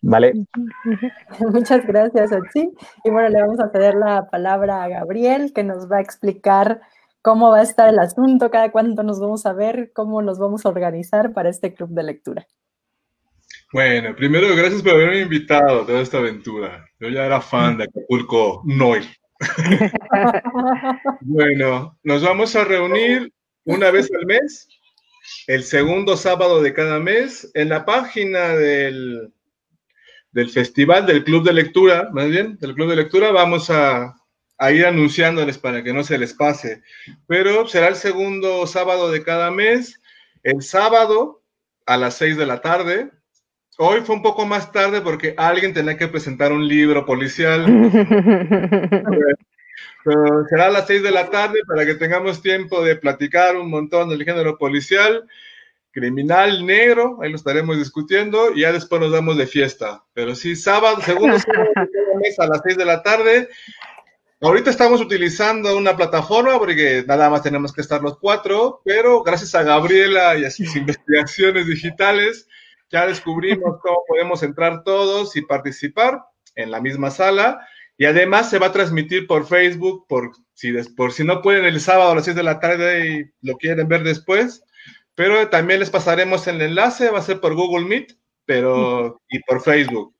¿Vale? 0.00 0.32
Muchas 1.52 1.86
gracias, 1.86 2.30
ti 2.54 2.70
Y 3.04 3.10
bueno, 3.10 3.28
le 3.28 3.42
vamos 3.42 3.60
a 3.60 3.68
ceder 3.68 3.94
la 3.94 4.30
palabra 4.30 4.82
a 4.82 4.88
Gabriel, 4.88 5.52
que 5.54 5.62
nos 5.62 5.92
va 5.92 5.98
a 5.98 6.00
explicar 6.00 6.80
cómo 7.20 7.50
va 7.50 7.58
a 7.58 7.62
estar 7.62 7.90
el 7.90 7.98
asunto, 7.98 8.50
cada 8.50 8.72
cuánto 8.72 9.02
nos 9.02 9.20
vamos 9.20 9.44
a 9.44 9.52
ver, 9.52 9.92
cómo 9.94 10.22
nos 10.22 10.38
vamos 10.38 10.64
a 10.64 10.70
organizar 10.70 11.34
para 11.34 11.50
este 11.50 11.74
club 11.74 11.90
de 11.90 12.04
lectura. 12.04 12.46
Bueno, 13.70 14.16
primero, 14.16 14.46
gracias 14.56 14.80
por 14.80 14.92
haberme 14.92 15.20
invitado 15.20 15.82
a 15.82 15.86
toda 15.86 16.00
esta 16.00 16.18
aventura. 16.18 16.86
Yo 16.98 17.10
ya 17.10 17.26
era 17.26 17.42
fan 17.42 17.76
de 17.76 17.84
Acapulco 17.84 18.62
Noy. 18.64 19.02
bueno, 21.20 21.98
nos 22.02 22.22
vamos 22.22 22.56
a 22.56 22.64
reunir 22.64 23.30
una 23.64 23.90
vez 23.90 24.10
al 24.18 24.24
mes, 24.24 24.68
el 25.46 25.64
segundo 25.64 26.16
sábado 26.16 26.62
de 26.62 26.72
cada 26.72 26.98
mes, 27.00 27.50
en 27.54 27.68
la 27.68 27.84
página 27.84 28.48
del, 28.48 29.32
del 30.32 30.50
festival, 30.50 31.06
del 31.06 31.24
club 31.24 31.44
de 31.44 31.52
lectura, 31.52 32.08
más 32.12 32.28
bien, 32.28 32.56
del 32.58 32.74
club 32.74 32.90
de 32.90 32.96
lectura, 32.96 33.30
vamos 33.30 33.70
a, 33.70 34.14
a 34.58 34.72
ir 34.72 34.86
anunciándoles 34.86 35.58
para 35.58 35.82
que 35.82 35.92
no 35.92 36.04
se 36.04 36.18
les 36.18 36.34
pase. 36.34 36.82
Pero 37.26 37.66
será 37.66 37.88
el 37.88 37.96
segundo 37.96 38.66
sábado 38.66 39.10
de 39.10 39.22
cada 39.22 39.50
mes, 39.50 40.00
el 40.42 40.62
sábado 40.62 41.42
a 41.86 41.96
las 41.96 42.16
seis 42.16 42.36
de 42.36 42.46
la 42.46 42.60
tarde, 42.60 43.10
Hoy 43.76 44.02
fue 44.02 44.14
un 44.14 44.22
poco 44.22 44.46
más 44.46 44.70
tarde 44.70 45.00
porque 45.00 45.34
alguien 45.36 45.74
tenía 45.74 45.96
que 45.96 46.06
presentar 46.06 46.52
un 46.52 46.68
libro 46.68 47.04
policial. 47.04 47.66
Pero 50.04 50.44
será 50.48 50.66
a 50.66 50.70
las 50.70 50.86
seis 50.86 51.02
de 51.02 51.10
la 51.10 51.30
tarde 51.30 51.60
para 51.66 51.86
que 51.86 51.94
tengamos 51.94 52.42
tiempo 52.42 52.84
de 52.84 52.96
platicar 52.96 53.56
un 53.56 53.70
montón 53.70 54.10
del 54.10 54.22
género 54.22 54.58
policial, 54.58 55.26
criminal 55.90 56.66
negro, 56.66 57.18
ahí 57.22 57.30
lo 57.30 57.36
estaremos 57.36 57.78
discutiendo, 57.78 58.52
y 58.52 58.60
ya 58.60 58.72
después 58.72 59.00
nos 59.00 59.12
damos 59.12 59.38
de 59.38 59.46
fiesta. 59.46 60.04
Pero 60.12 60.34
sí, 60.34 60.56
sábado, 60.56 61.00
segundo 61.00 61.38
sábado 61.38 61.70
a 62.38 62.46
las 62.46 62.60
seis 62.64 62.76
de 62.76 62.84
la 62.84 63.02
tarde. 63.02 63.48
Ahorita 64.40 64.68
estamos 64.68 65.00
utilizando 65.00 65.74
una 65.74 65.96
plataforma 65.96 66.58
porque 66.58 67.02
nada 67.06 67.30
más 67.30 67.42
tenemos 67.42 67.72
que 67.72 67.80
estar 67.80 68.02
los 68.02 68.18
cuatro, 68.18 68.82
pero 68.84 69.22
gracias 69.22 69.54
a 69.54 69.62
Gabriela 69.62 70.36
y 70.36 70.44
a 70.44 70.50
sus 70.50 70.76
investigaciones 70.76 71.66
digitales, 71.66 72.46
ya 72.90 73.06
descubrimos 73.06 73.80
cómo 73.80 74.04
podemos 74.06 74.42
entrar 74.42 74.82
todos 74.82 75.34
y 75.36 75.42
participar 75.42 76.24
en 76.56 76.70
la 76.70 76.80
misma 76.80 77.10
sala. 77.10 77.66
Y 77.96 78.06
además 78.06 78.50
se 78.50 78.58
va 78.58 78.66
a 78.66 78.72
transmitir 78.72 79.26
por 79.26 79.46
Facebook, 79.46 80.06
por 80.08 80.32
si, 80.54 80.72
por 80.96 81.12
si 81.12 81.24
no 81.24 81.42
pueden 81.42 81.64
el 81.64 81.80
sábado 81.80 82.12
a 82.12 82.14
las 82.16 82.24
6 82.24 82.36
de 82.36 82.42
la 82.42 82.58
tarde 82.60 83.06
y 83.06 83.46
lo 83.46 83.56
quieren 83.56 83.88
ver 83.88 84.02
después. 84.02 84.64
Pero 85.14 85.48
también 85.48 85.80
les 85.80 85.90
pasaremos 85.90 86.46
el 86.48 86.60
enlace, 86.60 87.10
va 87.10 87.20
a 87.20 87.22
ser 87.22 87.40
por 87.40 87.54
Google 87.54 87.86
Meet, 87.86 88.16
pero 88.46 89.20
y 89.28 89.38
por 89.40 89.62
Facebook. 89.62 90.14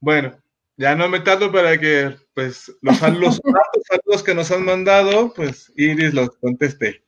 Bueno, 0.00 0.34
ya 0.78 0.94
no 0.96 1.08
me 1.10 1.20
tardo 1.20 1.52
para 1.52 1.78
que 1.78 2.16
pues 2.34 2.74
los 2.80 2.96
saludos, 2.98 4.22
que 4.24 4.34
nos 4.34 4.50
han 4.50 4.64
mandado, 4.64 5.34
pues 5.34 5.70
Iris 5.76 6.14
los 6.14 6.30
conteste. 6.38 7.04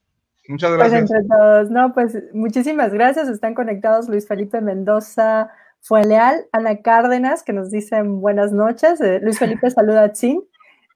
Muchas 0.47 0.71
pues 0.71 0.79
gracias. 0.79 1.09
Pues 1.09 1.21
entre 1.21 1.37
todos, 1.37 1.71
no, 1.71 1.95
pues 1.95 2.19
muchísimas 2.35 2.93
gracias. 2.93 3.29
Están 3.29 3.55
conectados 3.55 4.09
Luis 4.09 4.29
Felipe 4.29 4.61
Mendoza 4.61 5.51
fue 5.83 6.05
leal, 6.05 6.47
Ana 6.53 6.81
Cárdenas, 6.81 7.43
que 7.43 7.53
nos 7.53 7.71
dicen 7.71 8.21
buenas 8.21 8.53
noches. 8.53 9.01
Eh, 9.01 9.19
Luis 9.21 9.39
Felipe 9.39 9.69
saluda 9.69 10.05
a 10.05 10.13
Chin. 10.13 10.41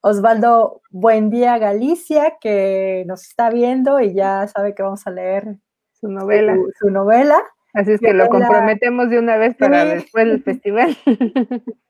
Osvaldo, 0.01 0.81
buen 0.90 1.29
día 1.29 1.59
Galicia, 1.59 2.35
que 2.40 3.05
nos 3.09 3.27
está 3.27 3.51
viendo 3.51 3.99
y 3.99 4.14
ya 4.14 4.46
sabe 4.46 4.77
que 4.77 4.85
vamos 4.85 5.05
a 5.09 5.11
leer 5.11 5.57
su 5.92 6.07
novela. 6.07 6.57
Su, 6.79 6.90
novela. 6.90 7.42
Así 7.75 7.92
es 7.92 8.01
que 8.01 8.12
lo 8.12 8.29
comprometemos 8.29 9.11
de 9.11 9.18
una 9.18 9.37
vez 9.37 9.57
para 9.57 9.85
después 9.85 10.27
del 10.27 10.42
festival. 10.42 10.96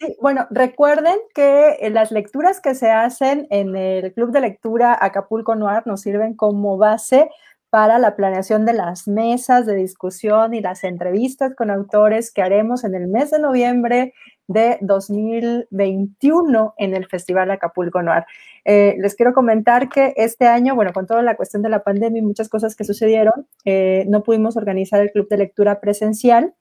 Sí, 0.00 0.16
bueno, 0.20 0.48
recuerden 0.50 1.16
que 1.34 1.76
eh, 1.80 1.88
las 1.88 2.10
lecturas 2.10 2.60
que 2.60 2.74
se 2.74 2.90
hacen 2.90 3.46
en 3.50 3.76
el 3.76 4.12
Club 4.12 4.32
de 4.32 4.40
Lectura 4.40 4.98
Acapulco 5.00 5.54
Noir 5.54 5.82
nos 5.86 6.00
sirven 6.00 6.34
como 6.34 6.76
base 6.76 7.30
para 7.74 7.98
la 7.98 8.14
planeación 8.14 8.64
de 8.64 8.72
las 8.72 9.08
mesas 9.08 9.66
de 9.66 9.74
discusión 9.74 10.54
y 10.54 10.60
las 10.60 10.84
entrevistas 10.84 11.56
con 11.56 11.72
autores 11.72 12.32
que 12.32 12.40
haremos 12.40 12.84
en 12.84 12.94
el 12.94 13.08
mes 13.08 13.32
de 13.32 13.40
noviembre 13.40 14.14
de 14.46 14.78
2021 14.80 16.74
en 16.78 16.94
el 16.94 17.06
Festival 17.06 17.50
Acapulco 17.50 18.00
Noir. 18.00 18.26
Eh, 18.64 18.94
les 19.00 19.16
quiero 19.16 19.34
comentar 19.34 19.88
que 19.88 20.14
este 20.16 20.46
año, 20.46 20.76
bueno, 20.76 20.92
con 20.92 21.08
toda 21.08 21.22
la 21.22 21.34
cuestión 21.34 21.64
de 21.64 21.68
la 21.68 21.82
pandemia 21.82 22.20
y 22.20 22.24
muchas 22.24 22.48
cosas 22.48 22.76
que 22.76 22.84
sucedieron, 22.84 23.48
eh, 23.64 24.04
no 24.06 24.22
pudimos 24.22 24.56
organizar 24.56 25.00
el 25.00 25.10
club 25.10 25.26
de 25.28 25.38
lectura 25.38 25.80
presencial, 25.80 26.54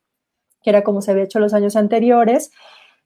que 0.64 0.72
era 0.72 0.84
como 0.84 1.04
se 1.04 1.12
había 1.12 1.26
hecho 1.26 1.40
los 1.40 1.54
años 1.54 1.76
anteriores. 1.76 2.50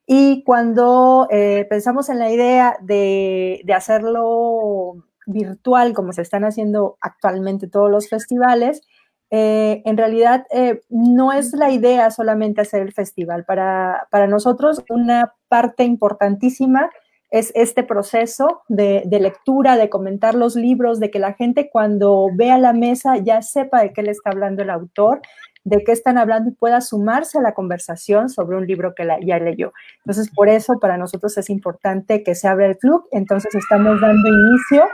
Y 0.05 0.45
cuando 0.45 1.27
eh, 1.29 1.67
pensamos 1.69 2.07
en 2.07 2.19
la 2.19 2.31
idea 2.31 2.77
de, 2.79 3.65
hacerlo 3.75 5.03
virtual, 5.27 5.93
como 5.93 6.13
se 6.13 6.23
están 6.23 6.43
haciendo 6.43 6.97
actualmente 7.01 7.67
todos 7.67 7.91
los 7.91 8.09
festivales, 8.09 8.81
eh, 9.29 9.81
en 9.85 9.97
realidad 9.97 10.45
eh, 10.51 10.81
no 10.89 11.33
es 11.33 11.53
la 11.53 11.69
idea 11.69 12.09
solamente 12.11 12.61
hacer 12.61 12.81
el 12.81 12.93
festival. 12.93 13.45
Para, 13.45 14.07
nosotros 14.27 14.83
una 14.89 15.33
parte 15.49 15.83
importantísima 15.83 16.89
es 17.29 17.51
este 17.55 17.83
proceso 17.83 18.61
de, 18.69 19.03
de, 19.05 19.19
lectura, 19.19 19.75
de 19.75 19.89
comentar 19.89 20.33
los 20.33 20.55
libros, 20.55 21.01
de 21.01 21.11
que 21.11 21.19
la 21.19 21.33
gente 21.33 21.69
cuando 21.69 22.29
vea 22.33 22.57
la 22.57 22.71
mesa 22.71 23.17
ya 23.17 23.41
sepa 23.41 23.81
de 23.81 23.91
qué 23.91 24.01
le 24.01 24.11
está 24.11 24.29
hablando 24.29 24.63
el 24.63 24.69
autor 24.69 25.21
de 25.67 25.83
qué 25.83 25.91
están 25.91 26.17
hablando 26.17 26.49
y 26.49 26.53
pueda 26.53 26.79
sumarse 26.79 27.39
a 27.39 27.41
la 27.41 27.53
conversación 27.53 28.29
sobre 28.29 28.55
un 28.55 28.65
libro 28.65 28.95
que 28.95 29.05
ya 29.25 29.37
leyó. 29.37 29.73
Entonces, 29.97 30.31
por 30.33 30.47
eso 30.47 30.79
para 30.79 30.97
nosotros 30.97 31.37
es 31.37 31.49
importante 31.49 32.23
que 32.23 32.35
se 32.35 32.47
abra 32.47 32.67
el 32.67 32.77
club. 32.77 33.03
Entonces, 33.11 33.53
estamos 33.53 33.99
dando 33.99 34.29
inicio 34.29 34.85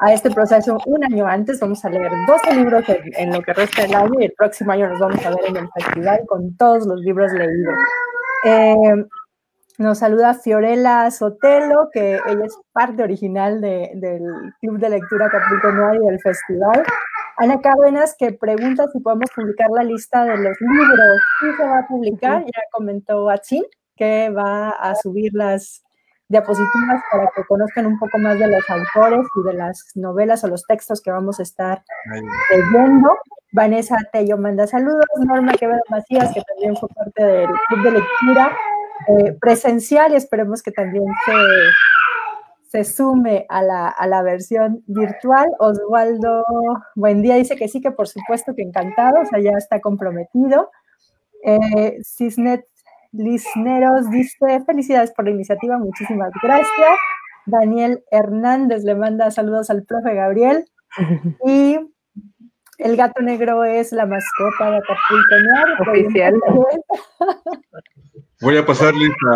a 0.00 0.12
este 0.12 0.30
proceso 0.30 0.78
un 0.86 1.04
año 1.04 1.26
antes. 1.26 1.60
Vamos 1.60 1.84
a 1.84 1.90
leer 1.90 2.10
12 2.26 2.54
libros 2.54 2.84
en, 2.88 3.32
lo 3.32 3.42
que 3.42 3.52
resta 3.52 3.82
del 3.82 3.94
año 3.94 4.20
y 4.20 4.24
el 4.24 4.32
próximo 4.32 4.72
año 4.72 4.88
nos 4.88 5.00
vamos 5.00 5.24
a 5.24 5.30
ver 5.30 5.46
en 5.46 5.56
el 5.56 5.68
festival 5.72 6.20
con 6.26 6.56
todos 6.56 6.86
los 6.86 7.00
libros 7.00 7.32
leídos. 7.32 7.74
Eh, 8.44 9.04
nos 9.78 9.98
saluda 9.98 10.34
Fiorella 10.34 11.10
Sotelo, 11.10 11.88
que 11.92 12.20
ella 12.28 12.44
es 12.44 12.56
parte 12.72 13.02
original 13.02 13.60
del 13.60 14.22
Club 14.60 14.78
de 14.78 14.90
Lectura 14.90 15.28
9 15.62 15.98
y 16.00 16.06
del 16.06 16.20
festival. 16.20 16.84
Ana 17.36 17.60
Cárdenas 17.60 18.14
que 18.16 18.32
pregunta 18.32 18.86
si 18.92 19.00
podemos 19.00 19.28
publicar 19.34 19.68
la 19.74 19.82
lista 19.82 20.24
de 20.24 20.36
los 20.36 20.56
libros. 20.60 21.22
Sí 21.40 21.46
se 21.56 21.64
va 21.64 21.78
a 21.80 21.86
publicar, 21.88 22.44
ya 22.44 22.62
comentó 22.70 23.28
Chin 23.42 23.64
que 23.96 24.30
va 24.30 24.70
a 24.70 24.94
subir 24.94 25.32
las 25.34 25.82
diapositivas 26.28 27.02
para 27.10 27.30
que 27.34 27.44
conozcan 27.44 27.86
un 27.86 27.98
poco 27.98 28.18
más 28.18 28.38
de 28.38 28.48
los 28.48 28.64
autores 28.68 29.26
y 29.36 29.46
de 29.46 29.54
las 29.54 29.92
novelas 29.94 30.44
o 30.44 30.48
los 30.48 30.64
textos 30.64 31.00
que 31.00 31.10
vamos 31.10 31.40
a 31.40 31.42
estar 31.42 31.82
leyendo. 32.50 33.10
Vanessa 33.52 33.96
Tello 34.12 34.36
manda 34.36 34.66
saludos, 34.66 35.04
Norma 35.26 35.52
Quevedo 35.52 35.80
Macías, 35.88 36.32
que 36.34 36.42
también 36.42 36.76
fue 36.76 36.88
parte 36.88 37.24
del 37.24 37.48
club 37.68 37.82
de 37.84 37.90
lectura 37.92 38.56
eh, 39.08 39.36
presencial 39.40 40.12
y 40.12 40.16
esperemos 40.16 40.62
que 40.62 40.72
también 40.72 41.04
se 41.26 41.32
se 42.74 42.82
sume 42.82 43.46
a 43.48 43.62
la, 43.62 44.22
versión 44.24 44.82
virtual. 44.88 45.46
Oswaldo, 45.60 46.44
buen 46.96 47.22
día, 47.22 47.36
dice 47.36 47.54
que 47.54 47.68
sí, 47.68 47.80
que 47.80 47.92
por 47.92 48.08
supuesto 48.08 48.52
que 48.56 48.62
encantado, 48.62 49.20
o 49.20 49.26
sea, 49.26 49.38
ya 49.38 49.52
está 49.56 49.80
comprometido. 49.80 50.72
Eh, 51.44 51.98
Cisnet 52.02 52.66
Lisneros 53.16 54.10
dice, 54.10 54.64
felicidades 54.66 55.12
por 55.12 55.24
la 55.24 55.30
iniciativa, 55.30 55.78
muchísimas 55.78 56.32
gracias. 56.42 56.98
Daniel 57.46 58.02
Hernández 58.10 58.82
le 58.84 58.96
manda 58.96 59.30
saludos 59.30 59.70
al 59.70 59.84
profe 59.84 60.14
Gabriel. 60.14 60.64
Y 61.46 61.78
el 62.78 62.96
gato 62.96 63.22
negro 63.22 63.64
es 63.64 63.92
la 63.92 64.06
mascota 64.06 64.70
de 64.70 64.78
Acapulco 64.78 65.90
Oficial. 65.90 66.34
Voy 68.40 68.56
a 68.56 68.66
pasar 68.66 68.94
lista. 68.94 69.30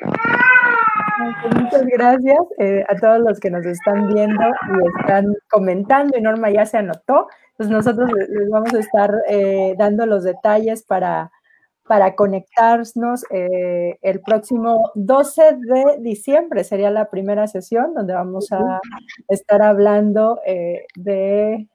Muchas 1.54 1.86
gracias 1.86 2.38
eh, 2.58 2.84
a 2.88 2.96
todos 2.96 3.20
los 3.20 3.40
que 3.40 3.50
nos 3.50 3.64
están 3.66 4.08
viendo 4.08 4.42
y 4.42 5.00
están 5.00 5.26
comentando. 5.50 6.16
Y 6.16 6.22
Norma 6.22 6.50
ya 6.50 6.66
se 6.66 6.78
anotó. 6.78 7.28
Pues 7.56 7.68
nosotros 7.68 8.10
les 8.12 8.48
vamos 8.48 8.72
a 8.72 8.78
estar 8.78 9.14
eh, 9.28 9.74
dando 9.78 10.06
los 10.06 10.24
detalles 10.24 10.82
para, 10.82 11.30
para 11.86 12.14
conectarnos 12.14 13.24
eh, 13.30 13.98
el 14.00 14.20
próximo 14.20 14.90
12 14.94 15.42
de 15.42 15.98
diciembre. 16.00 16.64
Sería 16.64 16.90
la 16.90 17.10
primera 17.10 17.46
sesión 17.46 17.94
donde 17.94 18.14
vamos 18.14 18.50
a 18.52 18.80
estar 19.28 19.62
hablando 19.62 20.40
de. 20.96 21.68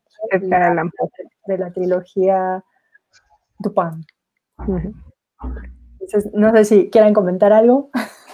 De 1.48 1.58
la 1.60 1.72
trilogía 1.72 2.64
Dupin. 3.60 4.04
no 6.34 6.52
sé 6.54 6.66
si 6.66 6.90
quieren 6.90 7.14
comentar 7.14 7.54
algo. 7.54 7.92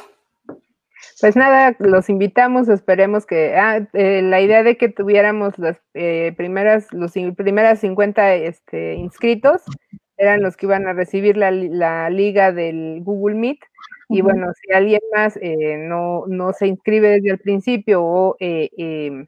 Pues 1.21 1.36
nada, 1.36 1.75
los 1.77 2.10
invitamos, 2.10 2.67
esperemos 2.67 3.27
que 3.27 3.55
ah, 3.55 3.88
eh, 3.93 4.23
la 4.23 4.41
idea 4.41 4.63
de 4.63 4.75
que 4.75 4.89
tuviéramos 4.89 5.60
las 5.60 5.77
eh, 5.93 6.34
primeras, 6.36 6.91
los 6.91 7.12
primeras 7.38 7.79
50 7.81 8.34
este, 8.34 8.95
inscritos 8.95 9.62
eran 10.17 10.41
los 10.41 10.57
que 10.57 10.65
iban 10.65 10.88
a 10.88 10.93
recibir 10.93 11.38
la, 11.38 12.10
liga 12.10 12.51
del 12.51 13.01
Google 13.03 13.36
Meet. 13.36 13.60
Y 14.10 14.21
bueno, 14.21 14.47
si 14.53 14.73
alguien 14.73 14.99
más 15.15 15.38
eh, 15.38 15.77
no, 15.77 16.25
no 16.27 16.53
se 16.53 16.65
inscribe 16.65 17.10
desde 17.10 17.29
el 17.29 17.39
principio 17.39 18.03
o, 18.03 18.36
em, 18.39 19.27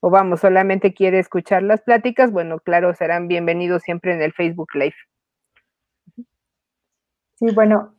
o 0.00 0.10
vamos, 0.10 0.40
solamente 0.40 0.92
quiere 0.92 1.18
escuchar 1.18 1.62
las 1.62 1.80
pláticas, 1.80 2.30
bueno, 2.32 2.60
claro, 2.60 2.94
serán 2.94 3.28
bienvenidos 3.28 3.82
siempre 3.82 4.12
en 4.12 4.20
el 4.20 4.32
Facebook 4.34 4.68
Live. 4.74 4.94
Sí, 7.36 7.46
bueno, 7.54 7.94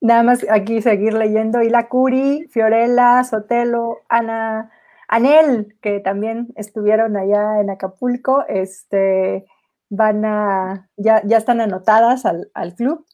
Nada 0.00 0.22
más 0.22 0.46
aquí 0.50 0.80
seguir 0.82 1.14
leyendo. 1.14 1.62
Y 1.62 1.68
la 1.68 1.88
Curi, 1.88 2.46
Fiorella, 2.50 3.22
Sotelo, 3.24 3.98
Ana, 4.08 4.70
Anel, 5.08 5.76
que 5.82 6.00
también 6.00 6.48
estuvieron 6.56 7.16
allá 7.16 7.60
en 7.60 7.68
Acapulco, 7.70 8.44
este, 8.48 9.44
van 9.90 10.24
a, 10.24 10.88
ya, 10.96 11.22
ya 11.26 11.36
están 11.36 11.60
anotadas 11.60 12.24
al, 12.24 12.74
club. 12.76 13.04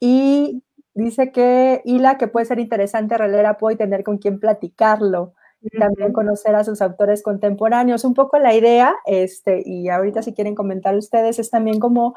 Y 0.00 0.62
dice 0.94 1.32
que 1.32 1.82
Hila, 1.84 2.18
que 2.18 2.28
puede 2.28 2.46
ser 2.46 2.60
interesante 2.60 3.18
releer 3.18 3.46
a 3.46 3.58
Poe 3.58 3.74
y 3.74 3.76
tener 3.76 4.04
con 4.04 4.18
quién 4.18 4.38
platicarlo. 4.40 5.34
También 5.76 6.12
conocer 6.12 6.54
a 6.54 6.62
sus 6.64 6.80
autores 6.82 7.22
contemporáneos. 7.22 8.04
Un 8.04 8.14
poco 8.14 8.38
la 8.38 8.54
idea, 8.54 8.94
este, 9.06 9.62
y 9.64 9.88
ahorita 9.88 10.22
si 10.22 10.32
quieren 10.32 10.54
comentar 10.54 10.96
ustedes, 10.96 11.38
es 11.40 11.50
también 11.50 11.80
como 11.80 12.14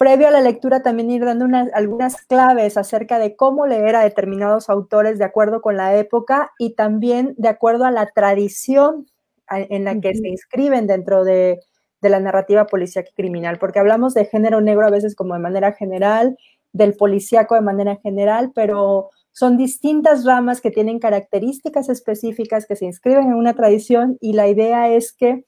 previo 0.00 0.28
a 0.28 0.30
la 0.30 0.40
lectura 0.40 0.82
también 0.82 1.10
ir 1.10 1.26
dando 1.26 1.46
algunas 1.74 2.22
claves 2.22 2.78
acerca 2.78 3.18
de 3.18 3.36
cómo 3.36 3.66
leer 3.66 3.96
a 3.96 4.02
determinados 4.02 4.70
autores 4.70 5.18
de 5.18 5.26
acuerdo 5.26 5.60
con 5.60 5.76
la 5.76 5.94
época 5.94 6.52
y 6.58 6.74
también 6.74 7.34
de 7.36 7.48
acuerdo 7.48 7.84
a 7.84 7.90
la 7.90 8.06
tradición 8.06 9.06
en 9.50 9.84
la 9.84 10.00
que 10.00 10.14
se 10.14 10.26
inscriben 10.26 10.86
dentro 10.86 11.22
de, 11.22 11.60
la 12.00 12.18
narrativa 12.18 12.66
policíaca 12.66 13.10
y 13.10 13.14
criminal, 13.14 13.58
porque 13.58 13.78
hablamos 13.78 14.14
de 14.14 14.24
género 14.24 14.62
negro 14.62 14.86
a 14.86 14.90
veces 14.90 15.14
como 15.14 15.34
de 15.34 15.40
manera 15.40 15.74
general, 15.74 16.38
del 16.72 16.94
policíaco 16.94 17.54
de 17.54 17.60
manera 17.60 17.96
general, 17.96 18.52
pero 18.54 19.10
son 19.32 19.58
distintas 19.58 20.24
ramas 20.24 20.62
que 20.62 20.70
tienen 20.70 20.98
características 20.98 21.90
específicas 21.90 22.64
que 22.64 22.74
se 22.74 22.86
inscriben 22.86 23.26
en 23.26 23.34
una 23.34 23.52
tradición 23.52 24.16
y 24.18 24.32
la 24.32 24.48
idea 24.48 24.88
es 24.88 25.12
que 25.12 25.44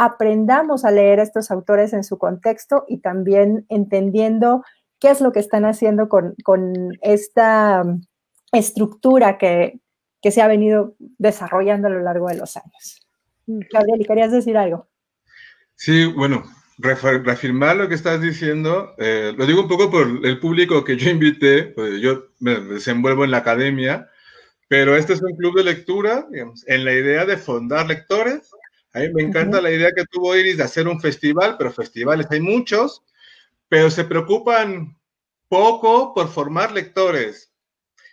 aprendamos 0.00 0.86
a 0.86 0.90
leer 0.90 1.20
a 1.20 1.22
estos 1.22 1.50
autores 1.50 1.92
en 1.92 2.04
su 2.04 2.16
contexto 2.16 2.86
y 2.88 3.00
también 3.00 3.66
entendiendo 3.68 4.64
qué 4.98 5.10
es 5.10 5.20
lo 5.20 5.30
que 5.30 5.40
están 5.40 5.66
haciendo 5.66 6.08
con, 6.08 6.34
esta 7.02 7.84
mm, 7.84 8.00
estructura 8.52 9.36
que, 9.36 9.78
se 10.22 10.40
ha 10.40 10.48
venido 10.48 10.94
desarrollando 11.18 11.88
a 11.88 11.90
lo 11.90 12.00
largo 12.00 12.28
de 12.28 12.36
los 12.36 12.56
años. 12.56 13.06
Gabriel, 13.46 14.06
¿querías 14.06 14.32
decir 14.32 14.56
algo? 14.56 14.88
Sí, 15.74 16.06
bueno, 16.06 16.44
reafirmar 16.78 17.76
lo 17.76 17.88
que 17.88 17.94
estás 17.94 18.22
diciendo, 18.22 18.94
eh, 18.96 19.34
lo 19.36 19.44
digo 19.44 19.62
un 19.62 19.68
poco 19.68 19.90
por 19.90 20.06
el 20.24 20.40
público 20.40 20.82
que 20.82 20.96
yo 20.96 21.10
invité, 21.10 21.64
pues 21.64 22.00
yo 22.00 22.28
me 22.38 22.58
desenvuelvo 22.58 23.24
en 23.24 23.32
la 23.32 23.38
academia, 23.38 24.08
pero 24.66 24.96
este 24.96 25.12
es 25.12 25.22
un 25.22 25.36
club 25.36 25.56
de 25.56 25.64
lectura, 25.64 26.26
digamos, 26.30 26.66
en 26.68 26.86
la 26.86 26.92
idea 26.94 27.26
de 27.26 27.36
fundar 27.36 27.86
lectores 27.86 28.50
a 28.92 28.98
mí 29.00 29.08
me 29.12 29.22
encanta 29.22 29.60
la 29.60 29.70
idea 29.70 29.92
que 29.94 30.04
tuvo 30.04 30.36
Iris 30.36 30.56
de 30.56 30.64
hacer 30.64 30.88
un 30.88 31.00
festival, 31.00 31.56
pero 31.56 31.72
festivales 31.72 32.26
hay 32.30 32.40
muchos, 32.40 33.02
pero 33.68 33.90
se 33.90 34.04
preocupan 34.04 34.98
poco 35.48 36.12
por 36.14 36.28
formar 36.28 36.72
lectores 36.72 37.52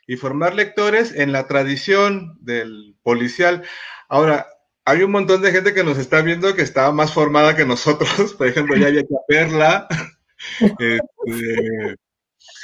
y 0.06 0.16
formar 0.16 0.56
lectores 0.56 1.14
en 1.14 1.32
la 1.32 1.48
tradición 1.48 2.38
del 2.42 2.96
policial. 3.04 3.64
Ahora, 4.08 4.48
hay 4.86 5.04
un 5.04 5.12
montón 5.12 5.42
de 5.42 5.52
gente 5.52 5.74
que 5.74 5.84
nos 5.84 5.98
está 5.98 6.22
viendo 6.22 6.56
que 6.56 6.62
está 6.62 6.92
más 6.92 7.14
formada 7.14 7.56
que 7.56 7.66
nosotros, 7.66 8.34
por 8.38 8.48
ejemplo, 8.48 8.76
ya 8.78 8.88
había 8.88 9.04
que 9.04 9.16
verla. 9.28 9.88
Este, 10.60 11.00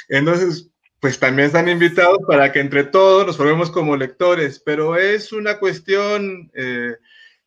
entonces, 0.08 0.70
pues 1.00 1.18
también 1.18 1.46
están 1.46 1.68
invitados 1.68 2.18
para 2.28 2.52
que 2.52 2.60
entre 2.60 2.84
todos 2.84 3.26
nos 3.26 3.36
formemos 3.36 3.70
como 3.72 3.96
lectores, 3.96 4.62
pero 4.64 4.96
es 4.96 5.32
una 5.32 5.58
cuestión 5.58 6.52
eh, 6.54 6.96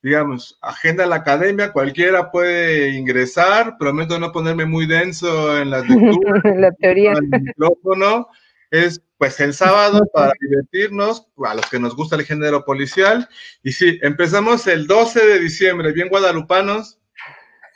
digamos, 0.01 0.57
agenda 0.61 1.05
la 1.05 1.17
academia, 1.17 1.71
cualquiera 1.71 2.31
puede 2.31 2.89
ingresar, 2.89 3.77
prometo 3.77 4.19
no 4.19 4.31
ponerme 4.31 4.65
muy 4.65 4.85
denso 4.85 5.57
en 5.59 5.69
las 5.69 5.87
lecturas, 5.89 6.43
la 6.57 6.71
teoría. 6.73 7.13
El 7.13 7.41
micrófono. 7.41 8.27
Es 8.69 9.01
pues 9.17 9.39
el 9.39 9.53
sábado 9.53 10.05
para 10.13 10.33
divertirnos, 10.39 11.27
a 11.45 11.55
los 11.55 11.69
que 11.69 11.79
nos 11.79 11.95
gusta 11.95 12.15
el 12.15 12.25
género 12.25 12.65
policial. 12.65 13.27
Y 13.63 13.71
sí, 13.71 13.97
empezamos 14.01 14.67
el 14.67 14.87
12 14.87 15.25
de 15.25 15.39
diciembre, 15.39 15.93
bien 15.93 16.09
guadalupanos. 16.09 16.99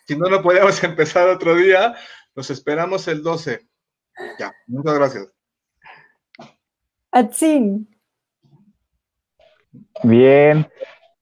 Si 0.06 0.16
no, 0.16 0.30
no 0.30 0.42
podíamos 0.42 0.84
empezar 0.84 1.30
otro 1.30 1.56
día. 1.56 1.96
Los 2.36 2.50
esperamos 2.50 3.08
el 3.08 3.24
12. 3.24 3.66
Ya, 4.38 4.54
muchas 4.68 4.94
gracias. 4.96 5.34
Atsin. 7.12 7.88
Bien, 10.04 10.68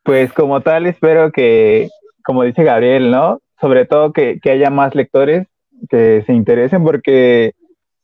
pues 0.09 0.33
como 0.33 0.61
tal, 0.61 0.87
espero 0.87 1.31
que, 1.31 1.87
como 2.23 2.41
dice 2.41 2.63
Gabriel, 2.63 3.11
¿no? 3.11 3.41
Sobre 3.61 3.85
todo 3.85 4.11
que, 4.11 4.39
haya 4.43 4.71
más 4.71 4.95
lectores 4.95 5.45
que 5.87 6.23
se 6.25 6.33
interesen 6.33 6.83
porque, 6.83 7.53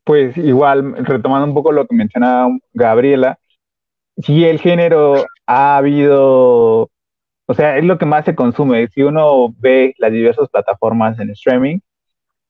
pues 0.04 0.38
igual, 0.38 1.04
retomando 1.04 1.48
un 1.48 1.56
poco 1.56 1.72
lo 1.72 1.88
que 1.88 1.96
mencionaba 1.96 2.56
Gabriela, 2.74 3.40
si 4.18 4.46
el 4.46 4.60
género 4.60 5.26
ha 5.48 5.78
habido, 5.78 6.92
o 7.48 7.54
sea, 7.56 7.80
es 7.80 7.84
lo 7.84 7.98
que 7.98 8.06
más 8.06 8.24
se 8.24 8.36
consume. 8.36 8.88
Si 8.90 9.02
uno 9.02 9.56
ve 9.58 9.96
las 9.98 10.12
diversas 10.12 10.48
plataformas 10.50 11.20
en 11.20 11.32
streaming, 11.32 11.80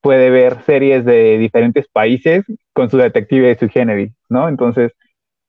puede 0.02 0.32
ver 0.32 0.64
series 0.64 1.06
de 1.06 1.38
diferentes 1.38 1.88
países 1.88 2.44
con 2.74 2.90
su 2.90 2.98
detective 2.98 3.52
y 3.52 3.56
su 3.56 3.70
género, 3.70 4.12
¿no? 4.28 4.50
Entonces, 4.50 4.92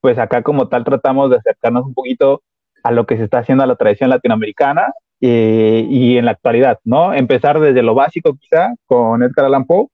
pues 0.00 0.16
acá 0.16 0.42
como 0.42 0.68
tal 0.68 0.84
tratamos 0.84 1.30
de 1.30 1.38
acercarnos 1.38 1.86
un 1.86 1.94
poquito 1.94 2.44
a 2.86 2.92
lo 2.92 3.04
que 3.04 3.16
se 3.16 3.24
está 3.24 3.38
haciendo 3.38 3.64
a 3.64 3.66
la 3.66 3.74
tradición 3.74 4.10
latinoamericana 4.10 4.92
eh, 5.20 5.84
y 5.90 6.18
en 6.18 6.26
la 6.26 6.30
actualidad, 6.32 6.78
¿no? 6.84 7.12
Empezar 7.12 7.58
desde 7.58 7.82
lo 7.82 7.94
básico 7.94 8.36
quizá 8.36 8.74
con 8.86 9.24
Edgar 9.24 9.46
Allan 9.46 9.64
Poe, 9.64 9.88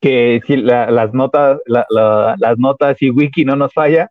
que 0.00 0.40
si 0.46 0.56
las 0.56 1.12
notas, 1.12 1.58
las 1.66 2.58
notas 2.58 2.96
y 3.02 3.10
wiki 3.10 3.44
no 3.44 3.56
nos 3.56 3.74
falla, 3.74 4.08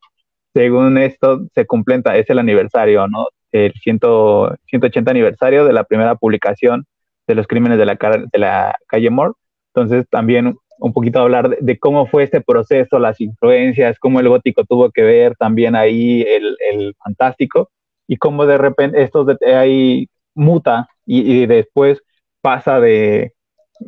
según 0.54 1.00
esto 1.00 1.42
se 1.56 1.66
completa, 1.66 2.18
es 2.18 2.30
el 2.30 2.38
aniversario, 2.38 3.08
¿no? 3.08 3.28
El 3.52 3.74
180 3.74 5.10
aniversario 5.10 5.66
de 5.66 5.74
la 5.74 5.84
primera 5.84 6.14
publicación 6.14 6.86
de 7.28 7.34
los 7.34 7.48
crímenes 7.48 7.80
de 7.80 7.86
la, 7.86 7.98
la 8.34 8.76
calle 8.88 9.10
Moore. 9.10 9.34
Entonces 9.74 10.08
también 10.08 10.56
un 10.78 10.94
poquito 10.94 11.20
hablar 11.20 11.58
de, 11.60 11.80
cómo 11.80 12.06
fue 12.06 12.24
este 12.24 12.42
proceso, 12.42 13.00
las 13.00 13.20
influencias, 13.20 13.98
cómo 13.98 14.20
el 14.20 14.30
gótico 14.30 14.66
tuvo 14.66 14.92
que 14.92 15.02
ver 15.02 15.36
también 15.36 15.76
ahí 15.76 16.22
el 16.22 16.96
fantástico 17.04 17.70
y 18.10 18.18
cómo 18.18 18.48
de 18.48 18.58
repente 18.58 19.04
esto 19.04 19.24
de, 19.24 19.38
ahí 19.56 20.10
muta 20.34 20.88
y, 21.06 21.46
después 21.46 22.02
pasa 22.42 22.80
de, 22.80 23.34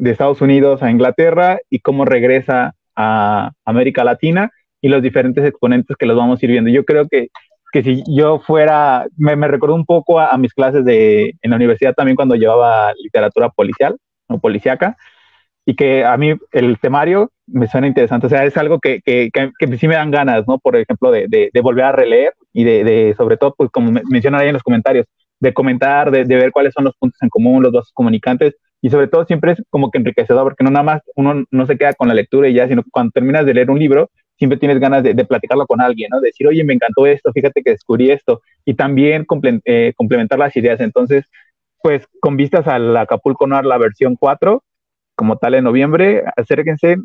Estados 0.05 0.39
Unidos 0.41 0.83
a 0.83 0.91
Inglaterra 0.91 1.59
y 1.69 1.79
cómo 1.79 2.05
regresa 2.05 2.75
a 2.95 3.51
América 3.65 4.05
Latina 4.05 4.51
y 4.79 4.89
los 4.89 5.01
diferentes 5.01 5.43
exponentes 5.43 5.97
que 5.97 6.05
los 6.05 6.15
vamos 6.15 6.41
a 6.41 6.45
ir 6.45 6.51
viendo. 6.51 6.69
Yo 6.69 6.85
creo 6.85 7.07
que, 7.09 7.27
que 7.73 7.83
si 7.83 8.03
yo 8.07 8.39
fuera, 8.39 9.07
me, 9.17 9.35
me 9.35 9.47
recordó 9.47 9.75
un 9.75 9.85
poco 9.85 10.19
a, 10.19 10.37
mis 10.37 10.53
clases 10.53 10.85
de, 10.85 11.33
en 11.41 11.49
la 11.49 11.57
universidad 11.57 11.93
también 11.93 12.15
cuando 12.15 12.35
llevaba 12.35 12.93
literatura 12.93 13.49
policial 13.49 13.97
o 14.27 14.39
policíaca, 14.39 14.95
y 15.65 15.75
que 15.75 16.03
a 16.03 16.17
mí 16.17 16.33
el 16.51 16.79
temario 16.79 17.31
me 17.47 17.67
suena 17.67 17.87
interesante, 17.87 18.27
o 18.27 18.29
sea, 18.29 18.45
es 18.45 18.57
algo 18.57 18.79
que, 18.79 19.01
que, 19.01 19.29
que, 19.31 19.77
sí 19.77 19.87
me 19.87 19.95
dan 19.95 20.11
ganas, 20.11 20.47
¿no? 20.47 20.57
Por 20.57 20.75
ejemplo, 20.75 21.11
de, 21.11 21.27
de, 21.27 21.61
volver 21.61 21.85
a 21.85 21.91
releer 21.91 22.33
y 22.53 22.63
de, 22.63 22.83
de, 22.83 23.13
sobre 23.17 23.37
todo, 23.37 23.53
pues 23.55 23.69
como 23.71 23.91
mencionan 24.09 24.41
ahí 24.41 24.47
en 24.47 24.53
los 24.53 24.63
comentarios, 24.63 25.05
de 25.39 25.53
comentar, 25.53 26.11
de, 26.11 26.23
ver 26.23 26.51
cuáles 26.51 26.73
son 26.73 26.85
los 26.85 26.95
puntos 26.95 27.21
en 27.21 27.29
común, 27.29 27.63
los 27.63 27.73
dos 27.73 27.91
comunicantes, 27.93 28.55
y 28.81 28.89
sobre 28.89 29.07
todo 29.07 29.25
siempre 29.25 29.53
es 29.53 29.63
como 29.69 29.91
que 29.91 29.97
enriquecedor, 29.97 30.43
porque 30.43 30.63
no 30.63 30.71
nada 30.71 30.83
más 30.83 31.01
uno 31.15 31.43
no 31.51 31.67
se 31.67 31.77
queda 31.77 31.93
con 31.93 32.07
la 32.07 32.13
lectura 32.13 32.47
y 32.47 32.53
ya, 32.53 32.67
sino 32.67 32.83
que 32.83 32.89
cuando 32.89 33.11
terminas 33.11 33.45
de 33.45 33.53
leer 33.53 33.69
un 33.69 33.79
libro, 33.79 34.09
siempre 34.37 34.57
tienes 34.57 34.79
ganas 34.79 35.03
de, 35.03 35.13
platicarlo 35.25 35.67
con 35.67 35.81
alguien, 35.81 36.09
¿no? 36.11 36.19
Decir, 36.19 36.47
oye, 36.47 36.63
me 36.63 36.73
encantó 36.73 37.05
esto, 37.05 37.31
fíjate 37.31 37.61
que 37.61 37.71
descubrí 37.71 38.09
esto, 38.09 38.41
y 38.65 38.73
también 38.73 39.25
eh, 39.65 39.93
complementar 39.95 40.39
las 40.39 40.55
ideas. 40.55 40.79
Entonces, 40.79 41.25
pues 41.83 42.07
con 42.19 42.37
vistas 42.37 42.67
al 42.67 42.95
Acapulco 42.97 43.47
Noir, 43.47 43.65
la 43.65 43.77
versión 43.77 44.15
4, 44.15 44.63
como 45.21 45.37
tal 45.37 45.53
en 45.53 45.63
noviembre, 45.63 46.23
acérquense, 46.35 46.97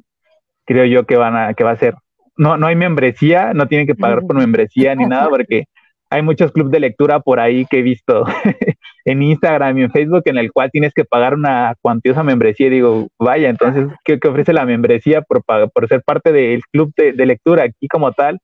creo 0.64 0.86
yo 0.86 1.04
que 1.04 1.18
van 1.18 1.36
a, 1.36 1.52
que 1.52 1.64
va 1.64 1.72
a 1.72 1.76
ser, 1.76 1.94
no, 2.34 2.56
no 2.56 2.66
hay 2.66 2.74
membresía, 2.74 3.52
no 3.52 3.68
tienen 3.68 3.86
que 3.86 3.94
pagar 3.94 4.22
por 4.22 4.36
membresía 4.36 4.94
ni 4.94 5.04
nada, 5.04 5.28
porque 5.28 5.64
hay 6.08 6.22
muchos 6.22 6.50
clubes 6.50 6.72
de 6.72 6.80
lectura 6.80 7.20
por 7.20 7.40
ahí 7.40 7.66
que 7.66 7.80
he 7.80 7.82
visto 7.82 8.24
en 9.04 9.22
Instagram 9.22 9.76
y 9.76 9.82
en 9.82 9.90
Facebook 9.90 10.22
en 10.24 10.38
el 10.38 10.50
cual 10.50 10.70
tienes 10.70 10.94
que 10.94 11.04
pagar 11.04 11.34
una 11.34 11.74
cuantiosa 11.82 12.22
membresía. 12.22 12.68
Y 12.68 12.70
digo, 12.70 13.08
vaya, 13.18 13.50
entonces, 13.50 13.88
¿qué, 14.02 14.18
ofrece 14.26 14.54
la 14.54 14.64
membresía 14.64 15.20
por, 15.20 15.42
por 15.44 15.86
ser 15.86 16.02
parte 16.02 16.32
del 16.32 16.62
club 16.72 16.90
de, 16.96 17.26
lectura 17.26 17.64
aquí 17.64 17.86
como 17.86 18.12
tal? 18.12 18.38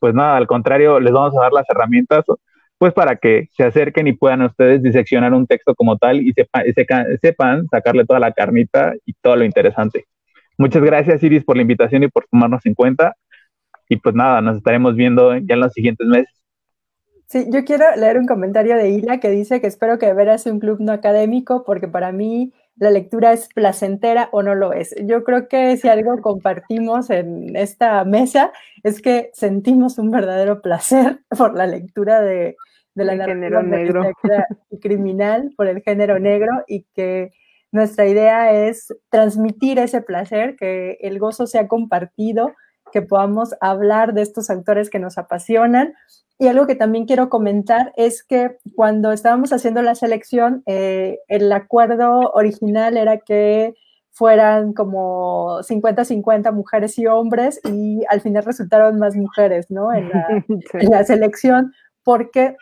Pues 0.00 0.14
nada, 0.14 0.38
al 0.38 0.46
contrario, 0.46 1.00
les 1.00 1.12
vamos 1.12 1.36
a 1.36 1.42
dar 1.42 1.52
las 1.52 1.68
herramientas 1.68 2.24
pues 2.78 2.92
para 2.94 3.16
que 3.16 3.48
se 3.56 3.64
acerquen 3.64 4.06
y 4.06 4.12
puedan 4.12 4.42
ustedes 4.42 4.82
diseccionar 4.82 5.34
un 5.34 5.46
texto 5.46 5.74
como 5.74 5.98
tal 5.98 6.22
y 6.22 6.32
sepan 7.20 7.66
sacarle 7.68 8.06
toda 8.06 8.20
la 8.20 8.32
carnita 8.32 8.94
y 9.04 9.14
todo 9.14 9.36
lo 9.36 9.44
interesante. 9.44 10.06
Muchas 10.56 10.82
gracias, 10.82 11.22
Iris, 11.22 11.44
por 11.44 11.56
la 11.56 11.62
invitación 11.62 12.04
y 12.04 12.08
por 12.08 12.26
tomarnos 12.30 12.64
en 12.66 12.74
cuenta. 12.74 13.14
Y 13.88 13.96
pues 13.96 14.14
nada, 14.14 14.40
nos 14.40 14.56
estaremos 14.56 14.94
viendo 14.94 15.36
ya 15.36 15.54
en 15.54 15.60
los 15.60 15.72
siguientes 15.72 16.06
meses. 16.06 16.32
Sí, 17.26 17.46
yo 17.50 17.64
quiero 17.64 17.84
leer 17.96 18.16
un 18.16 18.26
comentario 18.26 18.76
de 18.76 18.90
Ila 18.90 19.20
que 19.20 19.28
dice 19.28 19.60
que 19.60 19.66
espero 19.66 19.98
que 19.98 20.12
veras 20.14 20.46
un 20.46 20.60
club 20.60 20.78
no 20.80 20.92
académico 20.92 21.62
porque 21.64 21.86
para 21.86 22.10
mí 22.10 22.54
la 22.76 22.90
lectura 22.90 23.32
es 23.32 23.48
placentera 23.52 24.28
o 24.32 24.42
no 24.42 24.54
lo 24.54 24.72
es. 24.72 24.94
Yo 25.04 25.24
creo 25.24 25.48
que 25.48 25.76
si 25.76 25.88
algo 25.88 26.20
compartimos 26.22 27.10
en 27.10 27.54
esta 27.54 28.04
mesa 28.04 28.50
es 28.82 29.02
que 29.02 29.30
sentimos 29.34 29.98
un 29.98 30.10
verdadero 30.10 30.62
placer 30.62 31.20
por 31.36 31.54
la 31.54 31.66
lectura 31.66 32.22
de, 32.22 32.56
la 33.04 33.24
género 33.24 33.62
negro. 33.62 34.02
criminal, 34.80 35.52
por 35.56 35.66
el 35.66 35.82
género 35.82 36.18
negro 36.18 36.64
y 36.66 36.84
que 36.94 37.30
nuestra 37.70 38.06
idea 38.06 38.52
es 38.52 38.94
transmitir 39.10 39.78
ese 39.78 40.00
placer, 40.00 40.56
que 40.56 40.98
el 41.00 41.18
gozo 41.18 41.46
sea 41.46 41.68
compartido, 41.68 42.54
que 42.92 43.02
podamos 43.02 43.54
hablar 43.60 44.14
de 44.14 44.22
estos 44.22 44.48
autores 44.48 44.88
que 44.88 44.98
nos 44.98 45.18
apasionan. 45.18 45.94
Y 46.38 46.46
algo 46.46 46.66
que 46.66 46.76
también 46.76 47.04
quiero 47.04 47.28
comentar 47.28 47.92
es 47.96 48.22
que 48.22 48.56
cuando 48.76 49.12
estábamos 49.12 49.52
haciendo 49.52 49.82
la 49.82 49.94
selección, 49.94 50.62
eh, 50.66 51.18
el 51.28 51.50
acuerdo 51.52 52.30
original 52.32 52.96
era 52.96 53.18
que 53.18 53.74
fueran 54.12 54.72
como 54.72 55.60
50-50 55.62 56.52
mujeres 56.52 56.98
y 56.98 57.06
hombres 57.06 57.60
y 57.64 58.02
al 58.08 58.20
final 58.20 58.44
resultaron 58.44 58.98
más 58.98 59.14
mujeres, 59.14 59.70
¿no? 59.70 59.92
En 59.92 60.08
la, 60.08 60.26
en 60.74 60.90
la 60.90 61.04
selección, 61.04 61.72
porque 62.02 62.56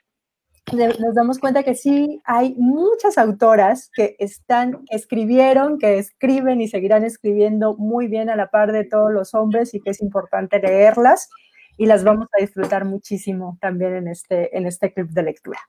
nos 0.72 1.14
damos 1.14 1.38
cuenta 1.38 1.62
que 1.62 1.74
sí 1.74 2.20
hay 2.24 2.54
muchas 2.56 3.18
autoras 3.18 3.90
que 3.94 4.16
están, 4.18 4.84
escribieron, 4.90 5.78
que 5.78 5.98
escriben 5.98 6.60
y 6.60 6.68
seguirán 6.68 7.04
escribiendo 7.04 7.76
muy 7.76 8.08
bien 8.08 8.30
a 8.30 8.36
la 8.36 8.50
par 8.50 8.72
de 8.72 8.84
todos 8.84 9.12
los 9.12 9.34
hombres 9.34 9.74
y 9.74 9.80
que 9.80 9.90
es 9.90 10.02
importante 10.02 10.58
leerlas 10.58 11.28
y 11.76 11.86
las 11.86 12.04
vamos 12.04 12.28
a 12.36 12.40
disfrutar 12.40 12.84
muchísimo 12.84 13.58
también 13.60 13.94
en 13.94 14.08
este, 14.08 14.56
en 14.56 14.66
este 14.66 14.92
club 14.92 15.08
de 15.10 15.22
lectura. 15.22 15.60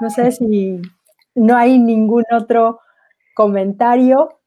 No 0.00 0.10
sé 0.10 0.32
si 0.32 0.80
no 1.34 1.56
hay 1.56 1.78
ningún 1.78 2.24
otro 2.32 2.80
comentario. 3.34 4.40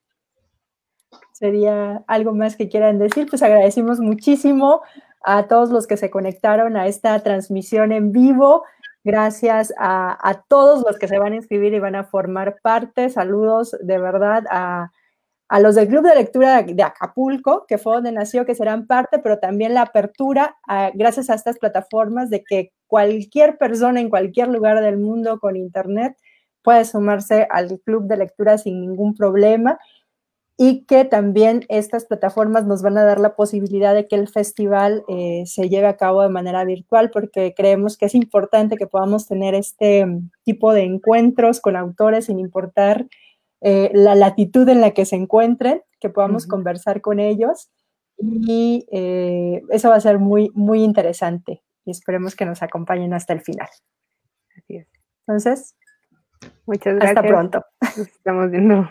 Sería 1.31 2.03
algo 2.07 2.33
más 2.33 2.55
que 2.55 2.67
quieran 2.67 2.99
decir. 2.99 3.27
Pues 3.29 3.41
agradecimos 3.41 3.99
muchísimo 3.99 4.81
a 5.23 5.47
todos 5.47 5.69
los 5.69 5.87
que 5.87 5.97
se 5.97 6.09
conectaron 6.09 6.77
a 6.77 6.87
esta 6.87 7.17
transmisión 7.23 7.91
en 7.91 8.11
vivo. 8.11 8.63
Gracias 9.05 9.73
a, 9.77 10.43
todos 10.49 10.83
los 10.85 10.99
que 10.99 11.07
se 11.07 11.17
van 11.17 11.31
a 11.31 11.37
inscribir 11.37 11.73
y 11.73 11.79
van 11.79 11.95
a 11.95 12.03
formar 12.03 12.57
parte. 12.61 13.09
Saludos 13.09 13.77
de 13.81 13.99
verdad 13.99 14.43
a 14.49 14.91
a 15.47 15.59
los 15.59 15.75
del 15.75 15.87
Club 15.87 16.07
de 16.07 16.15
Lectura 16.15 16.63
de 16.63 16.83
Acapulco, 16.83 17.65
que 17.67 17.77
fue 17.77 17.95
donde 17.95 18.11
nació, 18.11 18.45
que 18.45 18.55
serán 18.55 18.87
parte, 18.87 19.19
pero 19.19 19.39
también 19.39 19.73
la 19.73 19.83
apertura, 19.83 20.57
gracias 20.95 21.29
a 21.29 21.35
estas 21.35 21.59
plataformas, 21.59 22.29
de 22.29 22.43
que 22.43 22.71
cualquier 22.87 23.57
persona 23.57 24.01
en 24.01 24.09
cualquier 24.09 24.47
lugar 24.47 24.81
del 24.81 24.97
mundo 24.97 25.39
con 25.39 25.55
Internet 25.55 26.17
puede 26.63 26.83
sumarse 26.85 27.47
al 27.51 27.79
Club 27.85 28.07
de 28.07 28.17
Lectura 28.17 28.57
sin 28.57 28.81
ningún 28.81 29.15
problema 29.15 29.79
y 30.57 30.85
que 30.85 31.03
también 31.03 31.65
estas 31.67 32.05
plataformas 32.05 32.65
nos 32.65 32.81
van 32.81 32.97
a 32.97 33.03
dar 33.03 33.19
la 33.19 33.35
posibilidad 33.35 33.93
de 33.93 34.07
que 34.07 34.15
el 34.15 34.29
festival 34.29 35.03
eh, 35.09 35.43
se 35.45 35.67
lleve 35.67 35.87
a 35.87 35.97
cabo 35.97 36.21
de 36.21 36.29
manera 36.29 36.63
virtual, 36.63 37.11
porque 37.11 37.53
creemos 37.55 37.97
que 37.97 38.05
es 38.05 38.15
importante 38.15 38.77
que 38.77 38.87
podamos 38.87 39.27
tener 39.27 39.53
este 39.53 40.05
tipo 40.43 40.73
de 40.73 40.83
encuentros 40.83 41.59
con 41.59 41.75
autores 41.75 42.25
sin 42.25 42.39
importar 42.39 43.07
eh, 43.61 43.91
la 43.93 44.15
latitud 44.15 44.67
en 44.69 44.79
la 44.79 44.91
que 44.91 45.05
se 45.05 45.17
encuentren, 45.17 45.81
que 45.99 46.09
podamos 46.09 46.47
conversar 46.47 47.01
con 47.01 47.19
ellos 47.19 47.69
y 48.17 48.85
eh, 48.91 49.61
eso 49.71 49.89
va 49.89 49.95
a 49.95 50.01
ser 50.01 50.19
muy, 50.19 50.51
muy 50.53 50.83
interesante 50.83 51.63
y 51.83 51.91
esperemos 51.91 52.35
que 52.35 52.45
nos 52.45 52.61
acompañen 52.63 53.13
hasta 53.13 53.33
el 53.33 53.41
final. 53.41 53.67
Así 54.55 54.77
es. 54.77 54.87
Entonces, 55.27 55.75
muchas 56.65 56.95
gracias. 56.95 57.17
Hasta 57.17 57.27
pronto. 57.27 57.65
Nos 57.81 58.07
estamos 58.07 58.51
viendo. 58.51 58.87